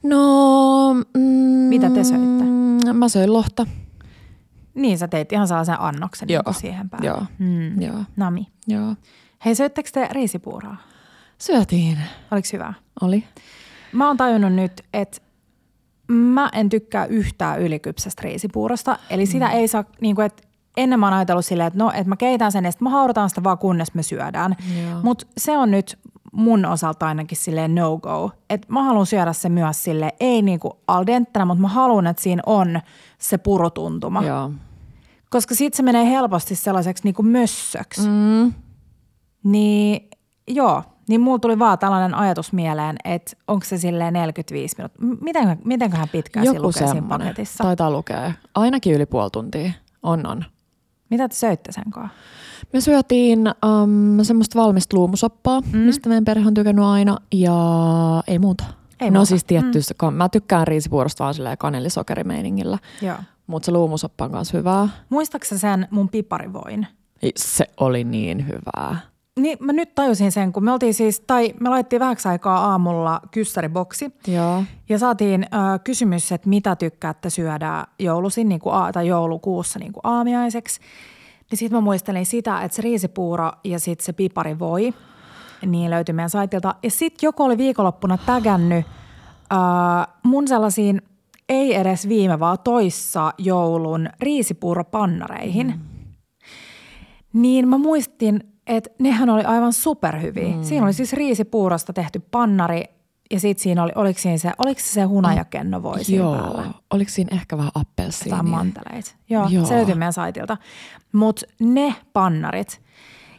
[0.02, 1.20] No, mm,
[1.68, 2.44] Mitä te söitte?
[2.92, 3.66] Mä söin lohta.
[4.74, 6.42] Niin, sä teit ihan sellaisen annoksen Joo.
[6.46, 7.06] niin siihen päälle.
[7.06, 7.22] Joo.
[7.38, 7.82] Mm.
[7.82, 7.98] Joo.
[8.16, 8.46] Nami.
[8.66, 8.94] Joo.
[9.44, 10.76] Hei, söittekö te riisipuuraa?
[11.38, 11.98] Syötiin.
[12.30, 12.74] Oliko hyvä?
[13.00, 13.24] Oli.
[13.92, 15.18] Mä oon tajunnut nyt, että
[16.08, 18.98] mä en tykkää yhtään ylikypsästä riisipuurosta.
[19.10, 20.42] Eli sitä ei saa, niin kuin, että
[20.76, 23.28] ennen mä oon ajatellut silleen, että no, että mä keitän sen ja sitten mä haudutaan
[23.28, 24.56] sitä vaan kunnes me syödään.
[25.02, 25.98] Mutta se on nyt
[26.32, 28.30] mun osalta ainakin silleen no go.
[28.50, 32.22] Että mä haluan syödä se myös sille ei niinku al dentenä, mutta mä haluan, että
[32.22, 32.80] siinä on
[33.18, 34.22] se purutuntuma.
[34.22, 34.50] Joo.
[35.30, 38.08] Koska sit se menee helposti sellaiseksi niinku mössöksi.
[38.08, 38.52] Mm.
[39.44, 40.08] Niin
[40.48, 45.24] joo, niin mulla tuli vaan tällainen ajatus mieleen, että onko se silleen 45 minuuttia.
[45.24, 47.64] Miten, mitenköhän pitkään Joku lukee siinä paketissa?
[47.64, 48.32] Taitaa lukea.
[48.54, 49.72] Ainakin yli puoli tuntia.
[50.02, 50.44] On, on.
[51.10, 52.16] Mitä te söitte sen kanssa?
[52.72, 55.78] Me syötiin um, semmoista valmista luumusoppaa, mm.
[55.78, 57.54] mistä meidän perhe on tykännyt aina, ja
[58.26, 58.64] ei muuta.
[59.00, 59.28] Ei no muuta.
[59.28, 60.14] siis tietty, mm.
[60.14, 63.16] mä tykkään riisipuurosta vaan silleen kanelisokerimeiningillä, Joo.
[63.46, 64.88] mutta se luumusoppa on kanssa hyvää.
[65.08, 66.86] Muistaaksä sen mun piparivoin?
[67.36, 69.13] Se oli niin hyvää.
[69.40, 73.20] Niin mä nyt tajusin sen, kun me oltiin siis, tai me laitettiin vähäksi aikaa aamulla
[73.30, 74.62] kyssäriboksi Joo.
[74.88, 79.92] ja saatiin äh, kysymys, että mitä tykkäätte syödä joulusin niin kuin, a- tai joulukuussa niin
[79.92, 80.80] kuin aamiaiseksi.
[81.50, 84.94] Niin sitten mä muistelin sitä, että se riisipuuro ja sitten se piparivoi,
[85.66, 86.74] niin löytyi meidän saitilta.
[86.82, 88.86] Ja sitten joku oli viikonloppuna tägännyt
[89.52, 91.02] äh, mun sellaisiin,
[91.48, 95.66] ei edes viime, vaan toissa joulun riisipuuropannareihin.
[95.66, 95.80] Mm.
[97.32, 100.56] Niin mä muistin, että nehän oli aivan superhyviä.
[100.56, 100.62] Mm.
[100.62, 102.84] Siinä oli siis riisipuurosta tehty pannari
[103.30, 106.36] ja sitten siinä oli, oliko, siinä se, oliko se se hunajakenno voi siinä Joo.
[106.36, 106.64] päällä?
[106.90, 108.36] Oliko siinä ehkä vähän appelsiinia?
[108.36, 109.10] Jotain manteleita.
[109.30, 110.56] Joo, Joo, se löytyy meidän saitilta.
[111.12, 112.84] Mutta ne pannarit,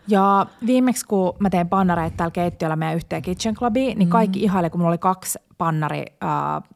[0.07, 4.69] ja viimeksi kun mä tein pannareita täällä keittiöllä meidän yhteen Kitchen Clubiin, niin kaikki ihaili,
[4.69, 6.69] kun mulla oli kaksi pannari äh,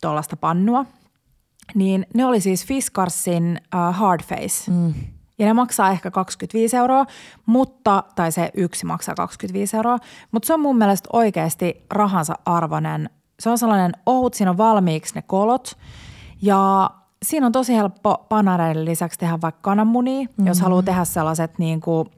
[0.00, 0.86] tuollaista pannua.
[1.74, 4.70] Niin ne oli siis Fiskarsin äh, Hard Face.
[4.70, 4.94] Mm.
[5.38, 7.06] Ja ne maksaa ehkä 25 euroa,
[7.46, 9.98] mutta, tai se yksi maksaa 25 euroa,
[10.30, 13.10] mutta se on mun mielestä oikeasti rahansa arvoinen.
[13.40, 15.78] Se on sellainen ohut, siinä on valmiiksi ne kolot
[16.42, 16.90] ja
[17.22, 20.46] siinä on tosi helppo panareiden lisäksi tehdä vaikka kananmunia, mm-hmm.
[20.46, 22.08] jos haluaa tehdä sellaiset niin kuin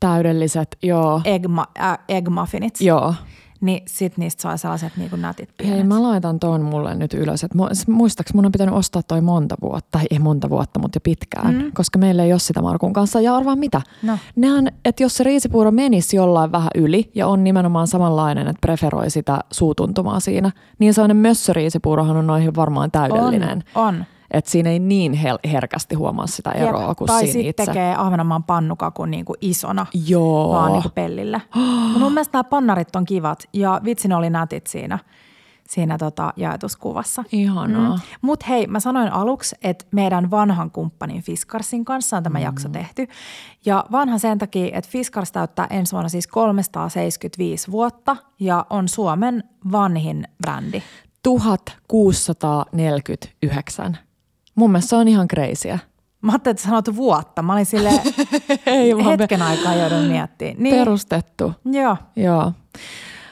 [0.00, 1.20] Täydelliset, joo.
[1.24, 3.14] egg, ma- äh, egg muffinit, Joo.
[3.60, 5.88] Niin sit niistä saa sellaiset niin kuin nätit Hei, pienet.
[5.88, 7.44] mä laitan ton mulle nyt ylös.
[7.44, 7.50] Et
[7.88, 11.54] muistaaks mun on pitänyt ostaa toi monta vuotta, tai ei monta vuotta, mutta jo pitkään,
[11.54, 11.72] mm.
[11.74, 13.20] koska meillä ei ole sitä Markun kanssa.
[13.20, 13.82] Ja arvaa mitä?
[14.02, 14.18] No.
[14.36, 19.10] Nehän, että jos se riisipuuro menisi jollain vähän yli ja on nimenomaan samanlainen, että preferoi
[19.10, 23.64] sitä suutuntumaa siinä, niin sellainen mössöriisipuurohan on noihin varmaan täydellinen.
[23.74, 24.04] On, on.
[24.30, 26.98] Että siinä ei niin hel- herkästi huomaa sitä eroa Jep.
[26.98, 27.66] kuin tai siinä sitten itse.
[27.66, 29.86] tekee Ahvenanmaan pannukakun niin kuin isona.
[30.06, 30.48] Joo.
[30.48, 31.40] vaan niin kuin pellillä.
[32.00, 34.98] Mun mielestä nämä pannarit on kivat ja vitsi ne oli nätit siinä,
[35.68, 37.24] siinä tota jaetuskuvassa.
[37.32, 37.96] Ihanaa.
[37.96, 38.00] Mm.
[38.22, 42.44] Mutta hei, mä sanoin aluksi, että meidän vanhan kumppanin Fiskarsin kanssa on tämä mm.
[42.44, 43.06] jakso tehty.
[43.64, 49.44] Ja vanha sen takia, että Fiskars täyttää ensi vuonna siis 375 vuotta ja on Suomen
[49.72, 50.82] vanhin brändi.
[51.22, 53.98] 1649.
[54.56, 55.78] Mun mielestä se on ihan kreisiä.
[56.22, 57.42] Mä ajattelin, että sanot vuotta.
[57.42, 57.90] Mä olin sille
[58.66, 60.56] Ei, hetken aikaa joudun miettimään.
[60.58, 61.54] Niin, Perustettu.
[61.64, 61.96] joo.
[62.16, 62.52] Joo.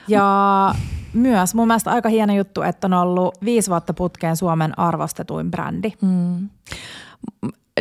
[0.09, 0.75] Ja
[1.13, 5.93] myös mun mielestä aika hieno juttu, että on ollut viisi vuotta putkeen Suomen arvostetuin brändi.
[6.01, 6.49] Mm.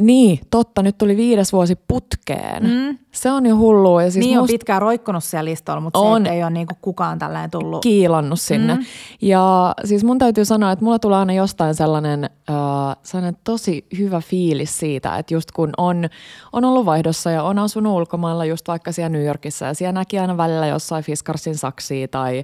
[0.01, 0.83] Niin, totta.
[0.83, 2.63] Nyt tuli viides vuosi putkeen.
[2.63, 2.97] Mm.
[3.11, 4.03] Se on jo hullua.
[4.03, 6.11] Ja siis niin on musta pitkään roikkunut siellä listalla, mutta on.
[6.11, 6.25] On.
[6.25, 7.81] se, ei ole niinku kukaan tällainen tullut.
[7.81, 8.75] kiilannut sinne.
[8.75, 8.83] Mm.
[9.21, 12.55] Ja siis mun täytyy sanoa, että mulla tulee aina jostain sellainen, äh,
[13.03, 16.09] sellainen tosi hyvä fiilis siitä, että just kun on,
[16.53, 20.19] on ollut vaihdossa ja on asunut ulkomailla just vaikka siellä New Yorkissa ja siellä näki
[20.19, 22.37] aina välillä jossain Fiskarsin saksia tai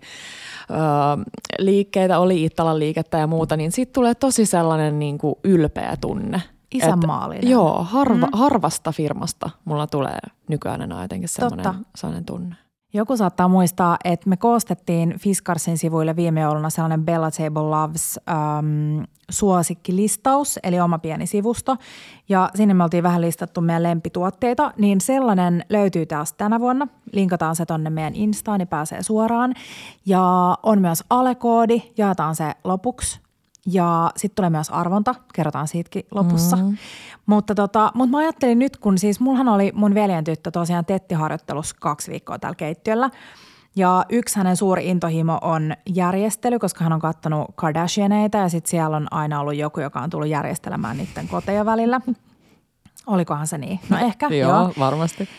[0.71, 0.79] äh,
[1.59, 6.41] liikkeitä, oli Ittalan liikettä ja muuta, niin siitä tulee tosi sellainen niin kuin ylpeä tunne.
[6.73, 7.43] Isänmaallinen.
[7.43, 8.32] Et, joo, harva, mm.
[8.34, 12.55] harvasta firmasta mulla tulee nykyään enää jotenkin semmoinen, sellainen tunne.
[12.93, 19.05] Joku saattaa muistaa, että me koostettiin Fiskarsin sivuille viime jouluna sellainen Bella Table Loves äm,
[19.29, 21.77] suosikkilistaus, eli oma pieni sivusto.
[22.29, 26.88] Ja sinne me oltiin vähän listattu meidän lempituotteita, niin sellainen löytyy taas tänä vuonna.
[27.12, 29.53] Linkataan se tonne meidän Instaan, niin pääsee suoraan.
[30.05, 33.19] Ja on myös alekoodi, jaetaan se lopuksi.
[33.71, 36.55] Ja sitten tulee myös arvonta, kerrotaan siitäkin lopussa.
[36.55, 36.77] Mm.
[37.25, 41.75] Mutta, tota, mutta mä ajattelin nyt, kun siis mullahan oli mun veljen tyttö tosiaan tettiharjoittelussa
[41.79, 43.10] kaksi viikkoa täällä keittiöllä,
[43.75, 48.97] Ja yksi hänen suuri intohimo on järjestely, koska hän on kattanut Kardashianeita ja sitten siellä
[48.97, 52.01] on aina ollut joku, joka on tullut järjestelemään niiden koteja välillä.
[53.08, 53.79] Olikohan se niin?
[53.89, 54.73] No ehkä, joo, joo.
[54.79, 55.29] varmasti.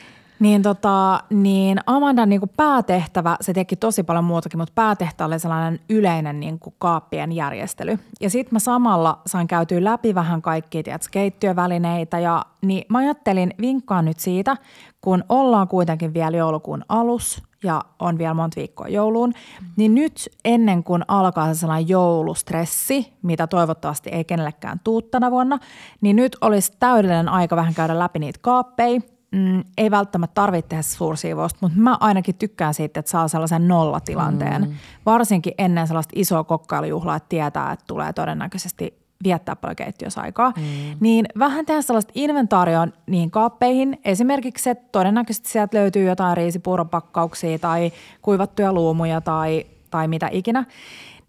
[0.40, 5.38] Niin, tota, niin Amandan niin kuin päätehtävä, se teki tosi paljon muutakin, mutta päätehtävä oli
[5.38, 7.98] sellainen yleinen niin kuin kaappien järjestely.
[8.20, 13.54] Ja sitten mä samalla sain käytyä läpi vähän kaikkia tiedät, keittiövälineitä ja niin mä ajattelin
[13.60, 14.56] vinkkaa nyt siitä,
[15.00, 19.32] kun ollaan kuitenkin vielä joulukuun alus ja on vielä monta viikkoa jouluun,
[19.76, 25.58] niin nyt ennen kuin alkaa se sellainen joulustressi, mitä toivottavasti ei kenellekään tuu tänä vuonna,
[26.00, 29.00] niin nyt olisi täydellinen aika vähän käydä läpi niitä kaappeja,
[29.32, 34.62] mm, ei välttämättä tarvitse tehdä suursiivousta, mutta mä ainakin tykkään siitä, että saa sellaisen nollatilanteen.
[34.62, 34.74] Mm.
[35.06, 40.52] Varsinkin ennen sellaista isoa kokkailujuhlaa, että tietää, että tulee todennäköisesti viettää paljon keittiösaikaa.
[40.56, 40.62] Mm.
[41.00, 43.98] Niin vähän tehdä sellaista inventaarioon niihin kaappeihin.
[44.04, 50.64] Esimerkiksi, että todennäköisesti sieltä löytyy jotain riisipuuropakkauksia tai kuivattuja luumuja tai, tai mitä ikinä.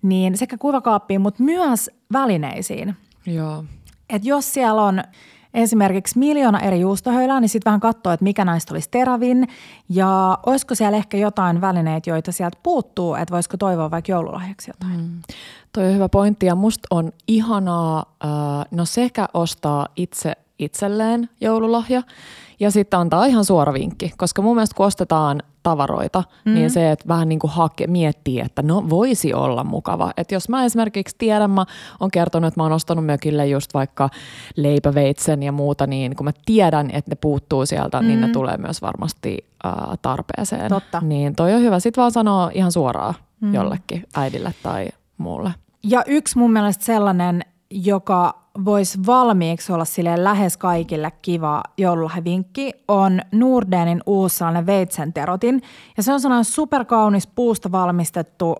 [0.02, 2.96] Niin sekä kuivakaappiin, mutta myös välineisiin.
[3.26, 3.64] Joo.
[4.10, 5.04] Et jos siellä on
[5.54, 9.48] esimerkiksi miljoona eri juustohöylää, niin sitten vähän katsoa, että mikä näistä olisi terävin
[9.90, 15.02] ja olisiko siellä ehkä jotain välineitä, joita sieltä puuttuu, että voisiko toivoa vaikka joululahjaksi jotain.
[15.02, 15.22] Mm.
[15.74, 18.30] Toi on hyvä pointti ja musta on ihanaa äh,
[18.72, 22.04] no sekä ostaa itse itselleen joululahja
[22.62, 26.54] ja sitten antaa ihan suora vinkki, koska mun mielestä kun ostetaan tavaroita, mm.
[26.54, 30.12] niin se, että vähän niin kuin hake, miettii, että no voisi olla mukava.
[30.18, 31.66] Että jos mä esimerkiksi tiedän, mä
[32.00, 34.10] oon kertonut, että mä oon ostanut mökille just vaikka
[34.56, 38.08] leipäveitsen ja muuta, niin kun mä tiedän, että ne puuttuu sieltä, mm.
[38.08, 38.34] niin ne mm.
[38.34, 40.70] tulee myös varmasti äh, tarpeeseen.
[40.70, 41.02] Totta.
[41.02, 41.80] Niin toi on hyvä.
[41.80, 43.54] Sitten vaan sanoa ihan suoraan mm.
[43.54, 45.54] jollekin äidille tai muulle.
[45.84, 53.22] Ja yksi mun mielestä sellainen, joka voisi valmiiksi olla sille lähes kaikille kiva joululahjavinkki, on
[53.32, 55.62] Nordenin uusi sellainen veitsenterotin.
[55.98, 58.56] Ja se on sellainen superkaunis puusta valmistettu,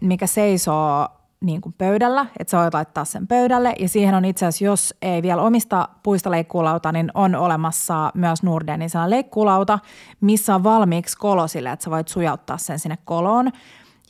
[0.00, 1.08] mikä seisoo
[1.40, 3.74] niin kuin pöydällä, että sä voit laittaa sen pöydälle.
[3.78, 8.42] Ja siihen on itse asiassa, jos ei vielä omista puista leikkuulauta, niin on olemassa myös
[8.42, 9.78] Nordenin sellainen leikkuulauta,
[10.20, 13.50] missä on valmiiksi kolo sille, että sä voit sujauttaa sen sinne koloon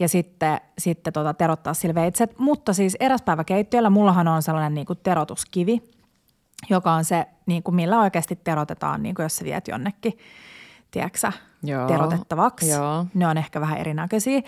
[0.01, 2.39] ja sitten, sitten tota, terottaa sillä veitset.
[2.39, 5.83] Mutta siis eräspäiväkeittiöllä mullahan on sellainen niin kuin terotuskivi,
[6.71, 10.19] joka on se, niin kuin millä oikeasti terotetaan, niin kuin jos sä viet jonnekin,
[10.91, 11.89] tiedätkö Joo.
[11.89, 12.71] terotettavaksi.
[12.71, 13.07] Joo.
[13.15, 14.43] Ne on ehkä vähän erinäköisiä.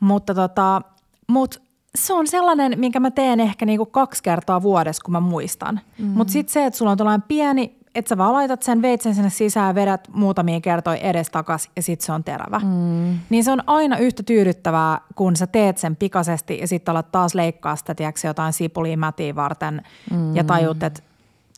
[0.00, 0.82] Mutta tota,
[1.26, 1.62] mut
[1.94, 5.74] se on sellainen, minkä mä teen ehkä niinku kaksi kertaa vuodessa, kun mä muistan.
[5.74, 6.16] Mm-hmm.
[6.16, 9.30] Mutta sitten se, että sulla on tällainen pieni että sä vaan laitat sen veitsen sinne
[9.30, 12.58] sisään, vedät muutamia kertoja edes takas ja sitten se on terävä.
[12.58, 13.18] Mm.
[13.30, 17.34] Niin se on aina yhtä tyydyttävää, kun sä teet sen pikaisesti ja sitten alat taas
[17.34, 20.36] leikkaa sitä, tiedätkö, jotain sipulia mätiä varten mm.
[20.36, 21.02] ja tajut, että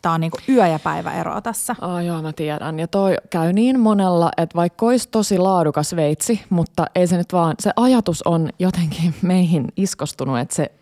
[0.02, 1.76] tämä on niinku yö- ja päivä eroa tässä.
[1.82, 2.78] Oh, joo, mä tiedän.
[2.78, 7.32] Ja toi käy niin monella, että vaikka olisi tosi laadukas veitsi, mutta ei se nyt
[7.32, 10.72] vaan, se ajatus on jotenkin meihin iskostunut, että se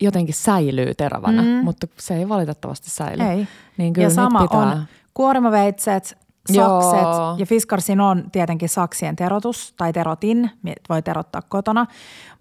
[0.00, 1.48] jotenkin säilyy terävänä, mm.
[1.48, 3.22] mutta se ei valitettavasti säily.
[3.22, 3.48] Ei.
[3.76, 4.60] Niin kyllä ja sama pitää...
[4.60, 4.84] on
[5.14, 6.18] kuorimaveitset,
[6.52, 7.36] sakset Joo.
[7.38, 10.50] ja Fiskarsin on tietenkin saksien terotus tai terotin,
[10.88, 11.86] voi terottaa kotona,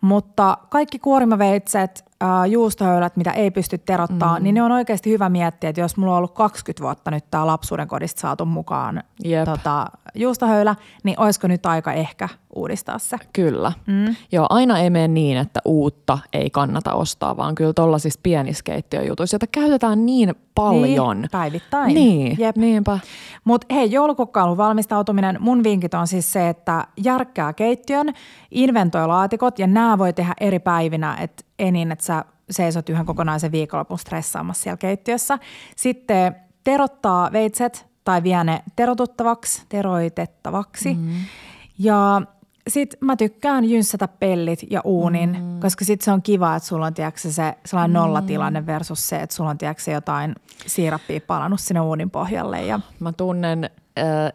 [0.02, 4.44] mutta kaikki kuorimaveitset, äh, juustohöylät, mitä ei pysty terottaa, mm.
[4.44, 7.48] niin ne on oikeasti hyvä miettiä, että jos mulla on ollut 20 vuotta nyt tämä
[7.48, 9.46] lapsuuden kodista saatu mukaan Jep.
[9.46, 13.18] tota, juustohöylä, niin olisiko nyt aika ehkä uudistaa se?
[13.34, 13.72] Kyllä.
[13.86, 14.16] Mm.
[14.32, 19.36] Joo, aina ei mene niin, että uutta ei kannata ostaa, vaan kyllä tuollaisissa pienissä keittiöjutuissa,
[19.36, 21.22] joita käytetään niin paljon.
[21.22, 21.94] Niin, päivittäin.
[21.94, 22.56] Niin, Jep.
[22.56, 23.00] niinpä.
[23.44, 28.14] Mutta hei, joulukokkailun valmistautuminen, mun vinkit on siis se, että järkkää keittiön,
[28.52, 33.06] inventoi laatikot ja nämä voi tehdä eri päivinä, että ei niin, että sä seisot yhden
[33.06, 35.40] kokonaisen viikonlopun stressaamassa siellä keittiössä.
[35.76, 40.94] Sitten terottaa veitset tai vie ne terotuttavaksi, teroitettavaksi.
[40.94, 41.22] Mm-hmm.
[41.80, 42.22] Ja
[42.68, 45.60] sitten mä tykkään jynssätä pellit ja uunin, mm.
[45.60, 48.00] koska sitten se on kiva, että sulla on tiedätkö, se sellainen mm.
[48.00, 52.66] nollatilanne versus se, että sulla on tiedätkö, jotain siirappia palannut sinne uunin pohjalle.
[52.66, 52.80] Ja...
[53.00, 53.70] Mä tunnen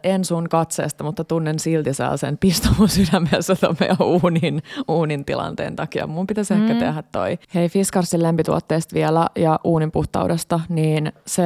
[0.03, 5.75] en sun katseesta, mutta tunnen silti sen pisto mun sydämessä ton meidän uunin, uunin tilanteen
[5.75, 6.07] takia.
[6.07, 6.61] Mun pitäisi mm.
[6.61, 7.39] ehkä tehdä toi.
[7.55, 11.43] Hei, Fiskarsin lempituotteesta vielä ja uunin puhtaudesta, niin se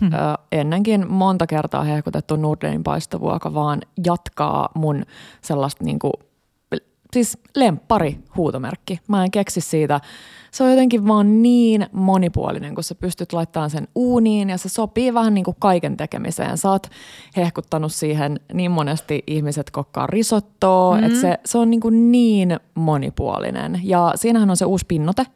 [0.00, 0.14] hmm.
[0.14, 0.20] äh,
[0.52, 5.04] ennenkin monta kertaa hehkutettu Nordlenin paistovuoka vaan jatkaa mun
[5.42, 6.12] sellaista niinku,
[7.12, 9.00] siis lemppari huutomerkki.
[9.08, 10.00] Mä en keksi siitä
[10.52, 15.14] se on jotenkin vaan niin monipuolinen, kun sä pystyt laittamaan sen uuniin ja se sopii
[15.14, 16.58] vähän niin kuin kaiken tekemiseen.
[16.58, 16.86] Sä oot
[17.36, 21.04] hehkuttanut siihen niin monesti ihmiset kokkaa risottoa, mm.
[21.04, 23.80] että se, se on niin, kuin niin monipuolinen.
[23.82, 25.26] Ja siinähän on se uusi pinnote,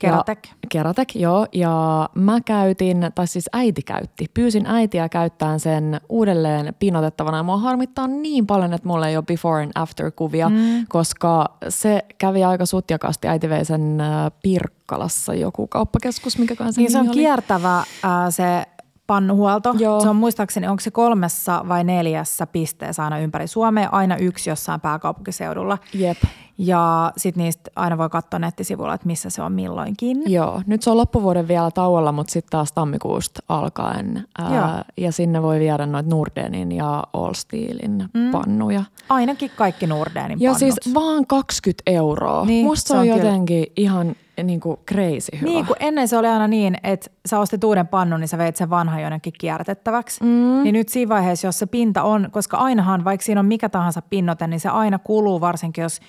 [0.00, 0.46] Keratek.
[0.46, 1.46] Ja, Keratek, joo.
[1.52, 4.26] Ja mä käytin, tai siis äiti käytti.
[4.34, 7.36] Pyysin äitiä käyttämään sen uudelleen pinotettavana.
[7.36, 10.86] Ja mua harmittaa niin paljon, että mulla ei ole before and after kuvia, mm.
[10.88, 13.28] koska se kävi aika sutjakasti.
[13.28, 17.14] Äiti vei sen äh, Pirkkalassa joku kauppakeskus, mikä kanssa Niin se on oli.
[17.14, 17.84] kiertävä äh,
[18.30, 18.66] se
[19.10, 19.74] pannuhuolto.
[19.78, 20.00] Joo.
[20.00, 24.80] Se on muistaakseni, onko se kolmessa vai neljässä pisteessä aina ympäri Suomea, aina yksi jossain
[24.80, 25.78] pääkaupunkiseudulla.
[25.94, 26.16] Jep.
[26.58, 30.22] Ja sitten niistä aina voi katsoa nettisivuilla, että missä se on milloinkin.
[30.32, 34.24] Joo, nyt se on loppuvuoden vielä tauolla, mutta sitten taas tammikuusta alkaen.
[34.38, 34.48] Joo.
[34.48, 38.30] Ää, ja sinne voi viedä noita Nordenin ja All Steelin mm.
[38.30, 38.84] pannuja.
[39.08, 40.58] Ainakin kaikki Nordenin Ja pannut.
[40.58, 42.44] siis vaan 20 euroa.
[42.44, 45.52] Niin, Musta se on, on kyllä- jotenkin ihan niin kuin crazy hyvä.
[45.52, 48.56] Niin, kun ennen se oli aina niin, että sä ostit uuden pannun, niin sä veit
[48.56, 50.24] sen vanhan jonnekin kierrätettäväksi.
[50.24, 50.62] Mm.
[50.62, 54.02] Niin nyt siinä vaiheessa, jos se pinta on, koska ainahan, vaikka siinä on mikä tahansa
[54.02, 56.00] pinnote, niin se aina kuluu, varsinkin jos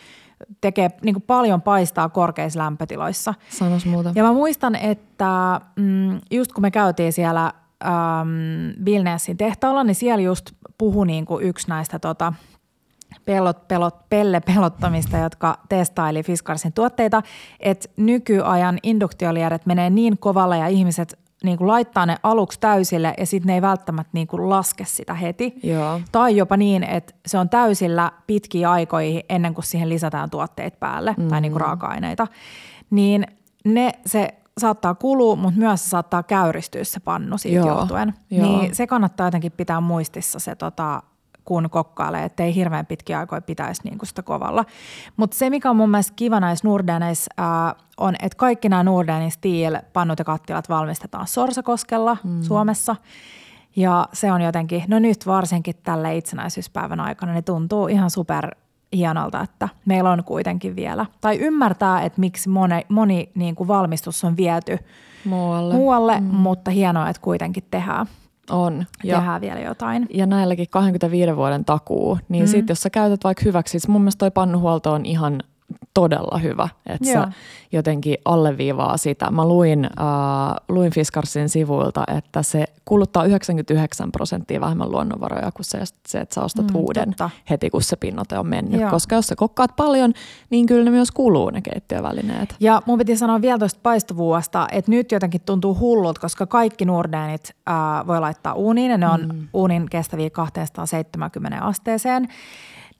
[0.61, 3.33] tekee niin kuin paljon paistaa korkeissa lämpötiloissa.
[3.49, 4.11] Sanois muuta.
[4.15, 7.53] Ja mä muistan, että mm, just kun me käytiin siellä
[7.85, 12.33] ähm, Vilneessin tehtaalla, niin siellä just puhui niin kuin yksi näistä tota,
[13.25, 17.21] pellot, pelot, pelle pelottamista, jotka testaili Fiskarsin tuotteita,
[17.59, 23.25] että nykyajan induktioliedet menee niin kovalla ja ihmiset niin kuin laittaa ne aluksi täysille ja
[23.25, 25.53] sitten ne ei välttämättä niin kuin laske sitä heti.
[25.63, 26.01] Joo.
[26.11, 31.15] Tai jopa niin, että se on täysillä pitkiä aikoihin ennen kuin siihen lisätään tuotteet päälle
[31.17, 31.27] mm.
[31.27, 32.27] tai niin kuin raaka-aineita.
[32.89, 33.27] Niin
[33.65, 38.13] ne, se saattaa kulua, mutta myös se saattaa käyristyä se pannu siitä Joo, johtuen.
[38.31, 38.47] joo.
[38.47, 41.03] Niin se kannattaa jotenkin pitää muistissa se tota,
[41.51, 44.65] kun kokkailee, että ei hirveän pitkiä aikoja pitäisi niinku sitä kovalla.
[45.17, 49.31] Mutta se, mikä on mun mielestä kiva näissä Nordeneissa, äh, on, että kaikki nämä Nordenin
[49.31, 52.41] Steel pannut ja kattilat valmistetaan Sorsakoskella mm.
[52.41, 52.95] Suomessa.
[53.75, 58.55] Ja se on jotenkin, no nyt varsinkin tälle itsenäisyyspäivän aikana, niin tuntuu ihan super
[58.95, 61.05] hienolta, että meillä on kuitenkin vielä.
[61.21, 64.79] Tai ymmärtää, että miksi moni, moni niin kuin valmistus on viety
[65.25, 65.73] Muualle.
[65.73, 66.25] muualle, mm.
[66.25, 68.05] mutta hienoa, että kuitenkin tehdään,
[68.51, 68.85] On.
[69.03, 70.07] Ja, tehdään vielä jotain.
[70.13, 72.47] ja näilläkin 25 vuoden takuu, niin mm.
[72.47, 75.43] sit jos sä käytät vaikka hyväksi, siis mun mielestä toi pannuhuolto on ihan
[75.93, 77.23] todella hyvä, että Joo.
[77.23, 77.29] se
[77.71, 79.31] jotenkin alleviivaa sitä.
[79.31, 85.79] Mä luin, äh, luin Fiskarsin sivuilta, että se kuluttaa 99 prosenttia vähemmän luonnonvaroja kuin se,
[86.07, 87.29] se että sä ostat Mm, uuden totta.
[87.49, 88.81] heti, kun se pinnote on mennyt.
[88.81, 88.89] Joo.
[88.91, 90.13] Koska jos sä kokkaat paljon,
[90.49, 92.55] niin kyllä ne myös kuluu ne keittiövälineet.
[92.59, 97.55] Ja mun piti sanoa vielä tuosta paistuvuudesta, että nyt jotenkin tuntuu hullut, koska kaikki Nordenit
[97.65, 99.47] ää, voi laittaa uuniin ja ne on mm.
[99.53, 102.27] uunin kestäviä 270 asteeseen.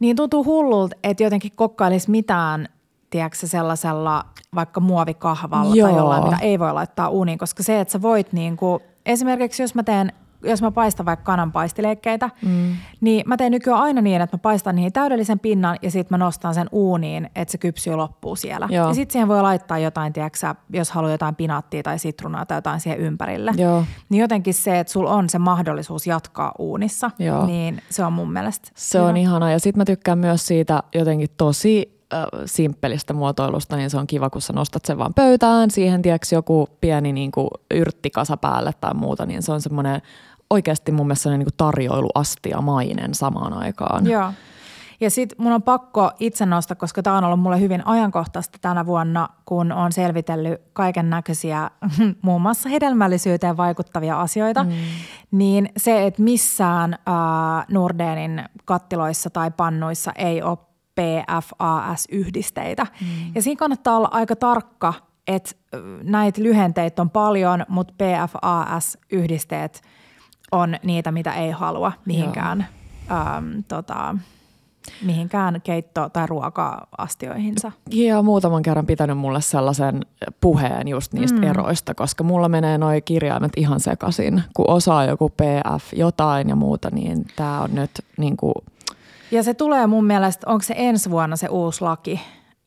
[0.02, 2.68] Niin tuntuu hullulta, että jotenkin kokkailisi mitään,
[3.10, 4.26] tiedätkö, sellaisella
[4.56, 5.88] vaikka muovikahvalla Joo.
[5.88, 9.64] tai jollain, mitä ei voi laittaa uuniin, koska se, että sä voit niin kuin, esimerkiksi
[9.64, 10.14] jos mä teen
[10.44, 12.76] jos mä paistan vaikka kananpaistileikkeitä, mm.
[13.02, 16.26] niin mä teen nykyään aina niin, että mä paistan niihin täydellisen pinnan ja sitten mä
[16.26, 18.68] nostan sen uuniin, että se kypsyy loppuun siellä.
[18.72, 18.88] Joo.
[18.88, 22.80] Ja sitten siihen voi laittaa jotain, tiedätkö, jos haluaa jotain pinaattia tai sitruunaa tai jotain
[22.80, 23.52] siihen ympärille.
[23.58, 23.84] Joo.
[24.10, 27.46] Niin jotenkin se, että sulla on se mahdollisuus jatkaa uunissa, Joo.
[27.46, 31.30] niin se on mun mielestä Se on ihana ja sitten mä tykkään myös siitä jotenkin
[31.38, 36.02] tosi äh, simppelistä muotoilusta, niin se on kiva, kun sä nostat sen vaan pöytään, siihen
[36.02, 40.02] tiedätkö joku pieni niin kuin, yrttikasa päälle tai muuta, niin se on semmoinen
[40.52, 44.10] oikeasti mun mielestä niin tarjoiluastiamainen samaan aikaan.
[44.10, 44.34] Joo.
[45.02, 48.86] Ja sitten mun on pakko itse nostaa, koska tämä on ollut mulle hyvin ajankohtaista tänä
[48.86, 51.72] vuonna, kun on selvitellyt kaiken näköisiä
[52.22, 54.72] muun muassa hedelmällisyyteen vaikuttavia asioita, mm.
[55.32, 57.00] niin se, että missään äh,
[57.70, 60.58] Nordenin kattiloissa tai pannuissa ei ole
[60.96, 62.88] PFAS-yhdisteitä.
[63.02, 63.08] Mm.
[63.36, 64.94] Ja siinä kannattaa olla aika tarkka,
[65.28, 65.52] että
[66.04, 69.82] näitä lyhenteitä on paljon, mutta PFAS-yhdisteet
[70.52, 72.68] on niitä, mitä ei halua mihinkään,
[73.12, 74.16] ähm, tota,
[75.02, 77.72] mihinkään keitto- tai ruoka-astioihinsa.
[77.92, 80.06] Ja on muutaman kerran pitänyt mulle sellaisen
[80.42, 81.44] puheen just niistä mm.
[81.44, 84.44] eroista, koska mulla menee noi kirjaimet ihan sekaisin.
[84.54, 88.54] Kun osaa joku PF jotain ja muuta, niin tämä on nyt niin kuin,
[89.32, 92.22] Ja se tulee mun mielestä, onko se ensi vuonna se uusi laki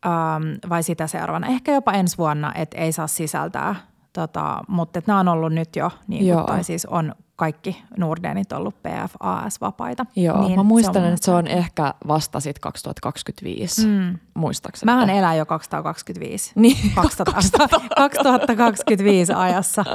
[0.06, 1.46] ähm, vai sitä seuraavana?
[1.46, 3.74] Ehkä jopa ensi vuonna, että ei saa sisältää,
[4.14, 8.74] tota, mutta nämä on ollut nyt jo, niin kuin, tai siis on kaikki Nordenit ollut
[8.82, 10.06] PFAS-vapaita.
[10.16, 14.18] Joo, niin mä muistan, mun että se on ehkä vasta sit 2025, mm.
[14.34, 14.92] muistaakseni.
[14.92, 16.52] Mähän elän jo 225.
[16.54, 17.58] Niin, 2000,
[17.96, 19.84] 2025 ajassa.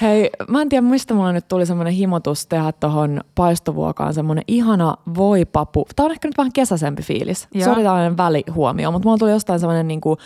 [0.00, 4.96] Hei, mä en tiedä mistä mulla nyt tuli semmoinen himotus tehdä tuohon paistovuokaan semmoinen ihana
[5.16, 5.86] voipapu.
[5.96, 7.48] Tää on ehkä nyt vähän kesäisempi fiilis.
[7.54, 7.64] Joo.
[7.64, 10.16] Se oli tällainen välihuomio, mutta mulla tuli jostain semmoinen niinku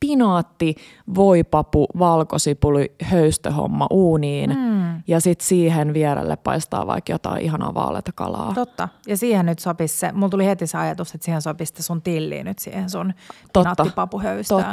[0.00, 0.74] pinaatti,
[1.14, 4.50] voipapu, valkosipuli, höystöhomma uuniin.
[4.50, 5.02] Mm.
[5.06, 8.52] Ja sitten siihen vierelle paistaa vaikka jotain ihanaa vaaleita kalaa.
[8.54, 8.88] Totta.
[9.06, 12.46] Ja siihen nyt sopisi se, mulla tuli heti se ajatus, että siihen sopisi sun tilliin
[12.46, 13.14] nyt siihen sun
[13.52, 13.84] Totta.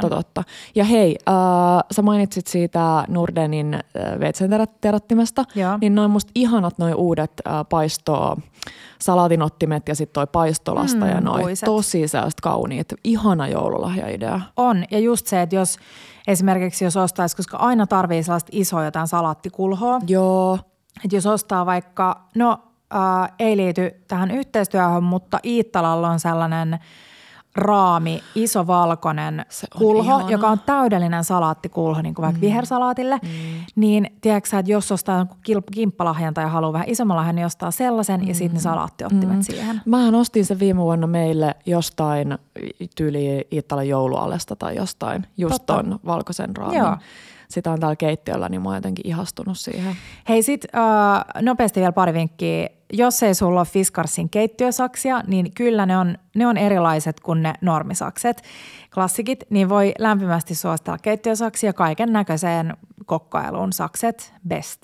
[0.00, 0.44] Totta, totta.
[0.74, 1.34] Ja hei, äh,
[1.92, 3.82] sä mainitsit siitä Nordenin äh,
[4.50, 5.78] veitsenterottimesta, Joo.
[5.80, 8.36] niin noin musta ihanat noin uudet äh, paisto
[8.98, 11.66] salaatinottimet ja sitten toi paistolasta Mm, ja noin puiset.
[11.66, 12.88] tosi sellaista kauniit.
[13.04, 14.40] Ihana joululahjaidea.
[14.56, 15.78] On, ja just se, että jos
[16.28, 20.58] esimerkiksi jos ostaisi, koska aina tarvii sellaista isoa jotain salaattikulhoa, Joo,
[21.04, 22.58] että jos ostaa vaikka, no
[22.94, 26.78] äh, ei liity tähän yhteistyöhön, mutta Iittalalla on sellainen
[27.56, 30.30] raami, iso valkoinen Se kulho, ihana.
[30.30, 32.40] joka on täydellinen salaattikulho, niin kuin vaikka mm.
[32.40, 33.28] vihersalaatille, mm.
[33.76, 35.26] niin tiedätkö että jos ostaa
[35.72, 38.28] kimppalahjan tai haluaa vähän isomman lahjan, niin ostaa sellaisen mm.
[38.28, 39.42] ja sitten ne salaattiottimet mm.
[39.42, 39.82] siihen.
[39.84, 42.38] Mähän ostin sen viime vuonna meille jostain
[42.96, 45.74] tyyli Iittalan joulualesta tai jostain, just Totta.
[45.74, 46.78] ton valkoisen raamin.
[46.78, 46.96] Joo.
[47.48, 49.96] Sitä on täällä keittiöllä, niin mä oon jotenkin ihastunut siihen.
[50.28, 52.68] Hei sit äh, nopeasti vielä pari vinkkiä.
[52.92, 57.54] Jos ei sulla ole Fiskarsin keittiösaksia, niin kyllä ne on, ne on erilaiset kuin ne
[57.60, 58.42] normisakset,
[58.94, 62.76] klassikit, niin voi lämpimästi suositella keittiösaksia kaiken näköiseen
[63.06, 64.82] kokkailuun sakset best.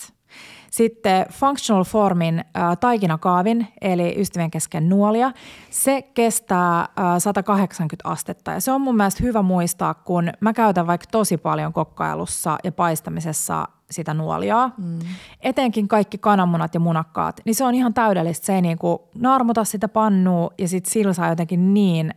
[0.73, 5.33] Sitten Functional Formin äh, taikinakaavin, eli ystävien kesken nuolia,
[5.71, 8.51] se kestää äh, 180 astetta.
[8.51, 12.73] Ja se on mun mielestä hyvä muistaa, kun mä käytän vaikka tosi paljon kokkailussa ja
[12.73, 14.71] paistamisessa sitä nuoliaa.
[14.79, 14.99] Mm.
[15.41, 18.47] Etenkin kaikki kananmunat ja munakkaat, niin se on ihan täydellistä.
[18.47, 22.15] Se ei niinku naarmuta sitä pannua ja sitten sillä saa jotenkin niin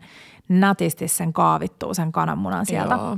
[0.50, 3.18] nätisti sen kaavittuu sen kananmunan sieltä Joo.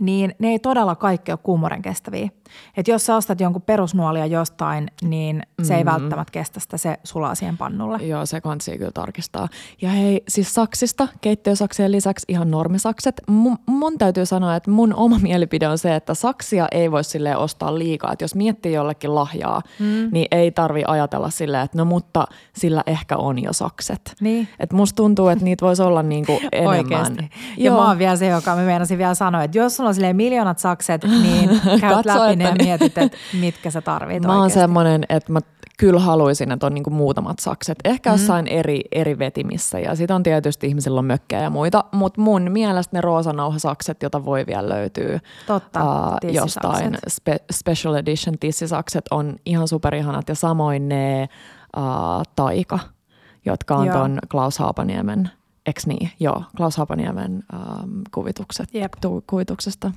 [0.00, 2.28] Niin ne ei todella kaikki ole kuumoren kestäviä.
[2.76, 5.78] Et jos sä ostat jonkun perusnuolia jostain, niin se Mm.
[5.78, 7.98] ei välttämättä kestä sitä, se sulaa siihen pannulle.
[7.98, 9.48] Joo, se kansi kyllä tarkistaa.
[9.82, 13.20] Ja hei, siis saksista, keittiösaksien lisäksi ihan normisakset.
[13.28, 17.36] Mun, mun täytyy sanoa, että mun oma mielipide on se, että saksia ei voi sille
[17.36, 18.12] ostaa liikaa.
[18.12, 20.08] Että jos miettii jollekin lahjaa, mm.
[20.12, 22.26] niin ei tarvi ajatella silleen, että no mutta
[22.56, 24.14] sillä ehkä on jo sakset.
[24.20, 24.48] Niin.
[24.60, 26.78] Et musta tuntuu, että niitä voisi olla niinku enemmän.
[26.78, 27.30] Oikeasti.
[27.56, 30.16] Ja mä oon vielä se, joka me meinasin vielä sanoa, että jos sulla on silleen
[30.16, 31.48] miljoonat sakset, niin
[31.80, 35.32] käyt Katso, läpi ne ja ne- mietit, että mitkä sä tarvit Mä oon semmoinen, että
[35.32, 35.40] mä
[35.78, 37.78] kyllä haluaisin, että on niinku muutamat sakset.
[37.84, 39.78] Ehkä jossain eri, eri vetimissä.
[39.78, 44.24] Ja sit on tietysti ihmisillä on mökkejä ja muita, mutta mun mielestä ne roosanauhasakset, jota
[44.24, 45.80] voi vielä löytyä Totta,
[46.20, 46.62] tissisakset.
[46.64, 46.98] jostain.
[47.08, 50.28] Spe, special edition tissisakset on ihan superihanat.
[50.28, 51.28] Ja samoin ne
[51.76, 51.82] uh,
[52.36, 52.78] taika,
[53.44, 53.96] jotka on Joo.
[53.96, 55.30] ton Klaus Haapaniemen,
[55.66, 56.10] eks niin?
[56.20, 58.92] Joo, Klaus Haapaniemen um, kuvitukset, Jep.
[59.00, 59.92] tu, kuvituksesta.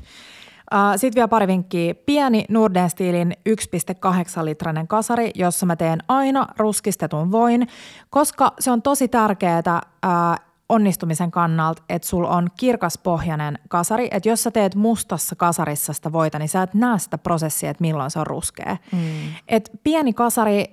[0.95, 1.95] Sitten vielä pari vinkkiä.
[1.95, 7.67] Pieni Norden-stiilin 1,8-litrainen kasari, jossa mä teen aina ruskistetun voin,
[8.09, 10.37] koska se on tosi tärkeää ää,
[10.69, 14.07] onnistumisen kannalta, että sulla on kirkaspohjainen kasari.
[14.11, 17.81] Että jos sä teet mustassa kasarissa sitä voita, niin sä et näe sitä prosessia, että
[17.81, 18.77] milloin se on ruskea.
[18.91, 18.99] Mm.
[19.47, 20.65] Et pieni kasari,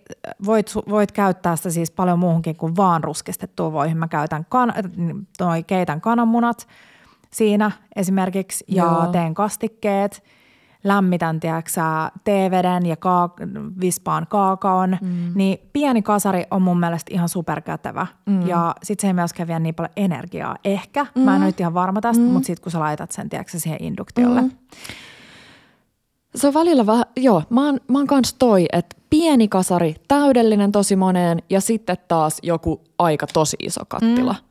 [0.46, 3.96] voit, voit käyttää sitä siis paljon muuhunkin kuin vaan ruskistettuun voihin.
[3.96, 4.72] Mä käytän kan,
[5.38, 6.66] toi, keitän kananmunat,
[7.30, 9.06] siinä esimerkiksi ja Joo.
[9.06, 10.24] teen kastikkeet,
[10.88, 15.32] lämmitän tiedäksä, teeveden ja kaak- vispaan kaakaon, mm.
[15.34, 18.06] niin pieni kasari on mun mielestä ihan superkätevä.
[18.26, 18.46] Mm.
[18.46, 20.56] Ja sit se ei myöskään vie niin paljon energiaa.
[20.64, 21.22] Ehkä, mm.
[21.22, 22.30] mä en ole nyt ihan varma tästä, mm.
[22.30, 24.40] mutta sit kun sä laitat sen tiedäksä siihen induktiolle.
[24.40, 24.50] Mm.
[26.34, 30.72] Se on välillä vähän, joo, mä oon, mä oon kans toi, että pieni kasari, täydellinen
[30.72, 34.32] tosi moneen ja sitten taas joku aika tosi iso kattila.
[34.32, 34.45] Mm.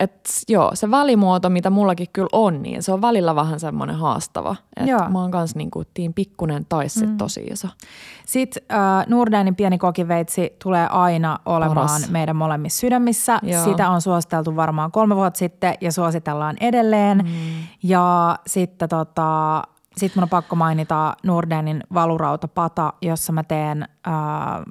[0.00, 4.56] Et joo, se välimuoto, mitä mullakin kyllä on, niin se on välillä vähän semmoinen haastava.
[4.76, 5.08] Et Joo.
[5.08, 7.16] mä oon kans niinku tiin pikkunen tai sit mm.
[7.16, 7.68] tosi iso.
[8.26, 12.10] Sitten äh, Nordenin pieni kokiveitsi tulee aina olemaan Paras.
[12.10, 13.40] meidän molemmissa sydämissä.
[13.42, 13.64] Joo.
[13.64, 17.18] Sitä on suositeltu varmaan kolme vuotta sitten ja suositellaan edelleen.
[17.18, 17.30] Mm.
[17.82, 19.62] Ja sitten tota,
[19.96, 24.12] sit mun on pakko mainita Nordenin valurautapata, jossa mä teen äh,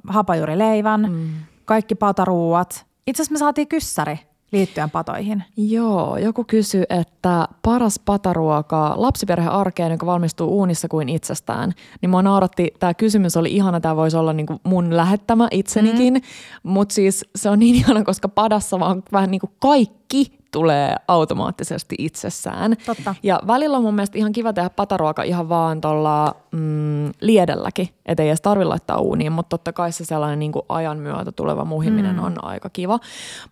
[0.08, 1.28] hapajuurileivän, mm.
[1.64, 2.86] kaikki pataruuat.
[3.06, 5.44] Itse asiassa me saatiin kyssäri liittyen patoihin.
[5.56, 11.72] Joo, joku kysyy, että paras pataruoka lapsiperheen arkeen, joka valmistuu uunissa kuin itsestään.
[12.02, 16.20] Niin mua nauratti, tämä kysymys oli ihana, tämä voisi olla niinku mun lähettämä itsenikin, mm.
[16.62, 22.76] mutta siis se on niin ihana, koska padassa vaan vähän niinku kaikki tulee automaattisesti itsessään.
[22.86, 23.14] Totta.
[23.22, 28.28] Ja välillä on mun mielestä ihan kiva tehdä pataruoka ihan vaan tuolla mm, liedelläkin, ettei
[28.28, 32.16] edes tarvitse laittaa uuniin, mutta totta kai se sellainen niin kuin ajan myötä tuleva muhiminen
[32.16, 32.24] mm.
[32.24, 32.98] on aika kiva.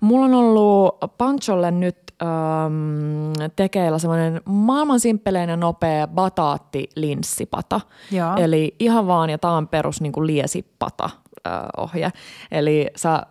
[0.01, 7.80] Mulla on ollut Pancholle nyt äm, tekeillä semmoinen maailman simppeleinen ja nopea bataatti-linssipata.
[8.11, 8.36] Joo.
[8.36, 11.11] Eli ihan vaan, ja tämä on perus niin kuin liesipata
[11.46, 12.11] äh, ohje.
[12.51, 13.22] Eli sä äh,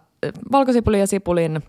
[0.51, 1.63] valkosipulin ja sipulin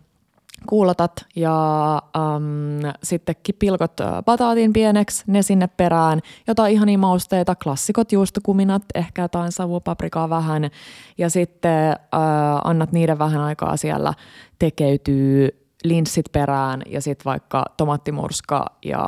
[0.66, 8.12] kuulatat ja äm, sitten pilkot äh, bataatin pieneksi, ne sinne perään, jotain ihania mausteita, klassikot,
[8.12, 10.70] juustokuminat, ehkä jotain savupaprikaa vähän.
[11.18, 11.98] Ja sitten äh,
[12.64, 14.14] annat niiden vähän aikaa siellä
[14.58, 15.48] tekeytyy
[15.84, 19.06] linssit perään ja sitten vaikka tomattimurska ja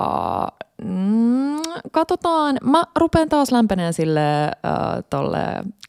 [0.84, 1.29] mm,
[1.90, 2.56] katsotaan.
[2.64, 4.50] Mä rupean taas lämpeneen sille äh,
[5.10, 5.38] tolle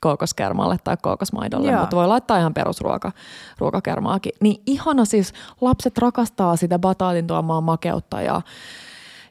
[0.01, 1.79] kookoskermalle tai kookosmaidolle, Joo.
[1.79, 3.11] mutta voi laittaa ihan perusruoka,
[3.57, 4.31] ruokakermaakin.
[4.41, 8.41] Niin ihana siis, lapset rakastaa sitä bataatin tuomaa makeutta ja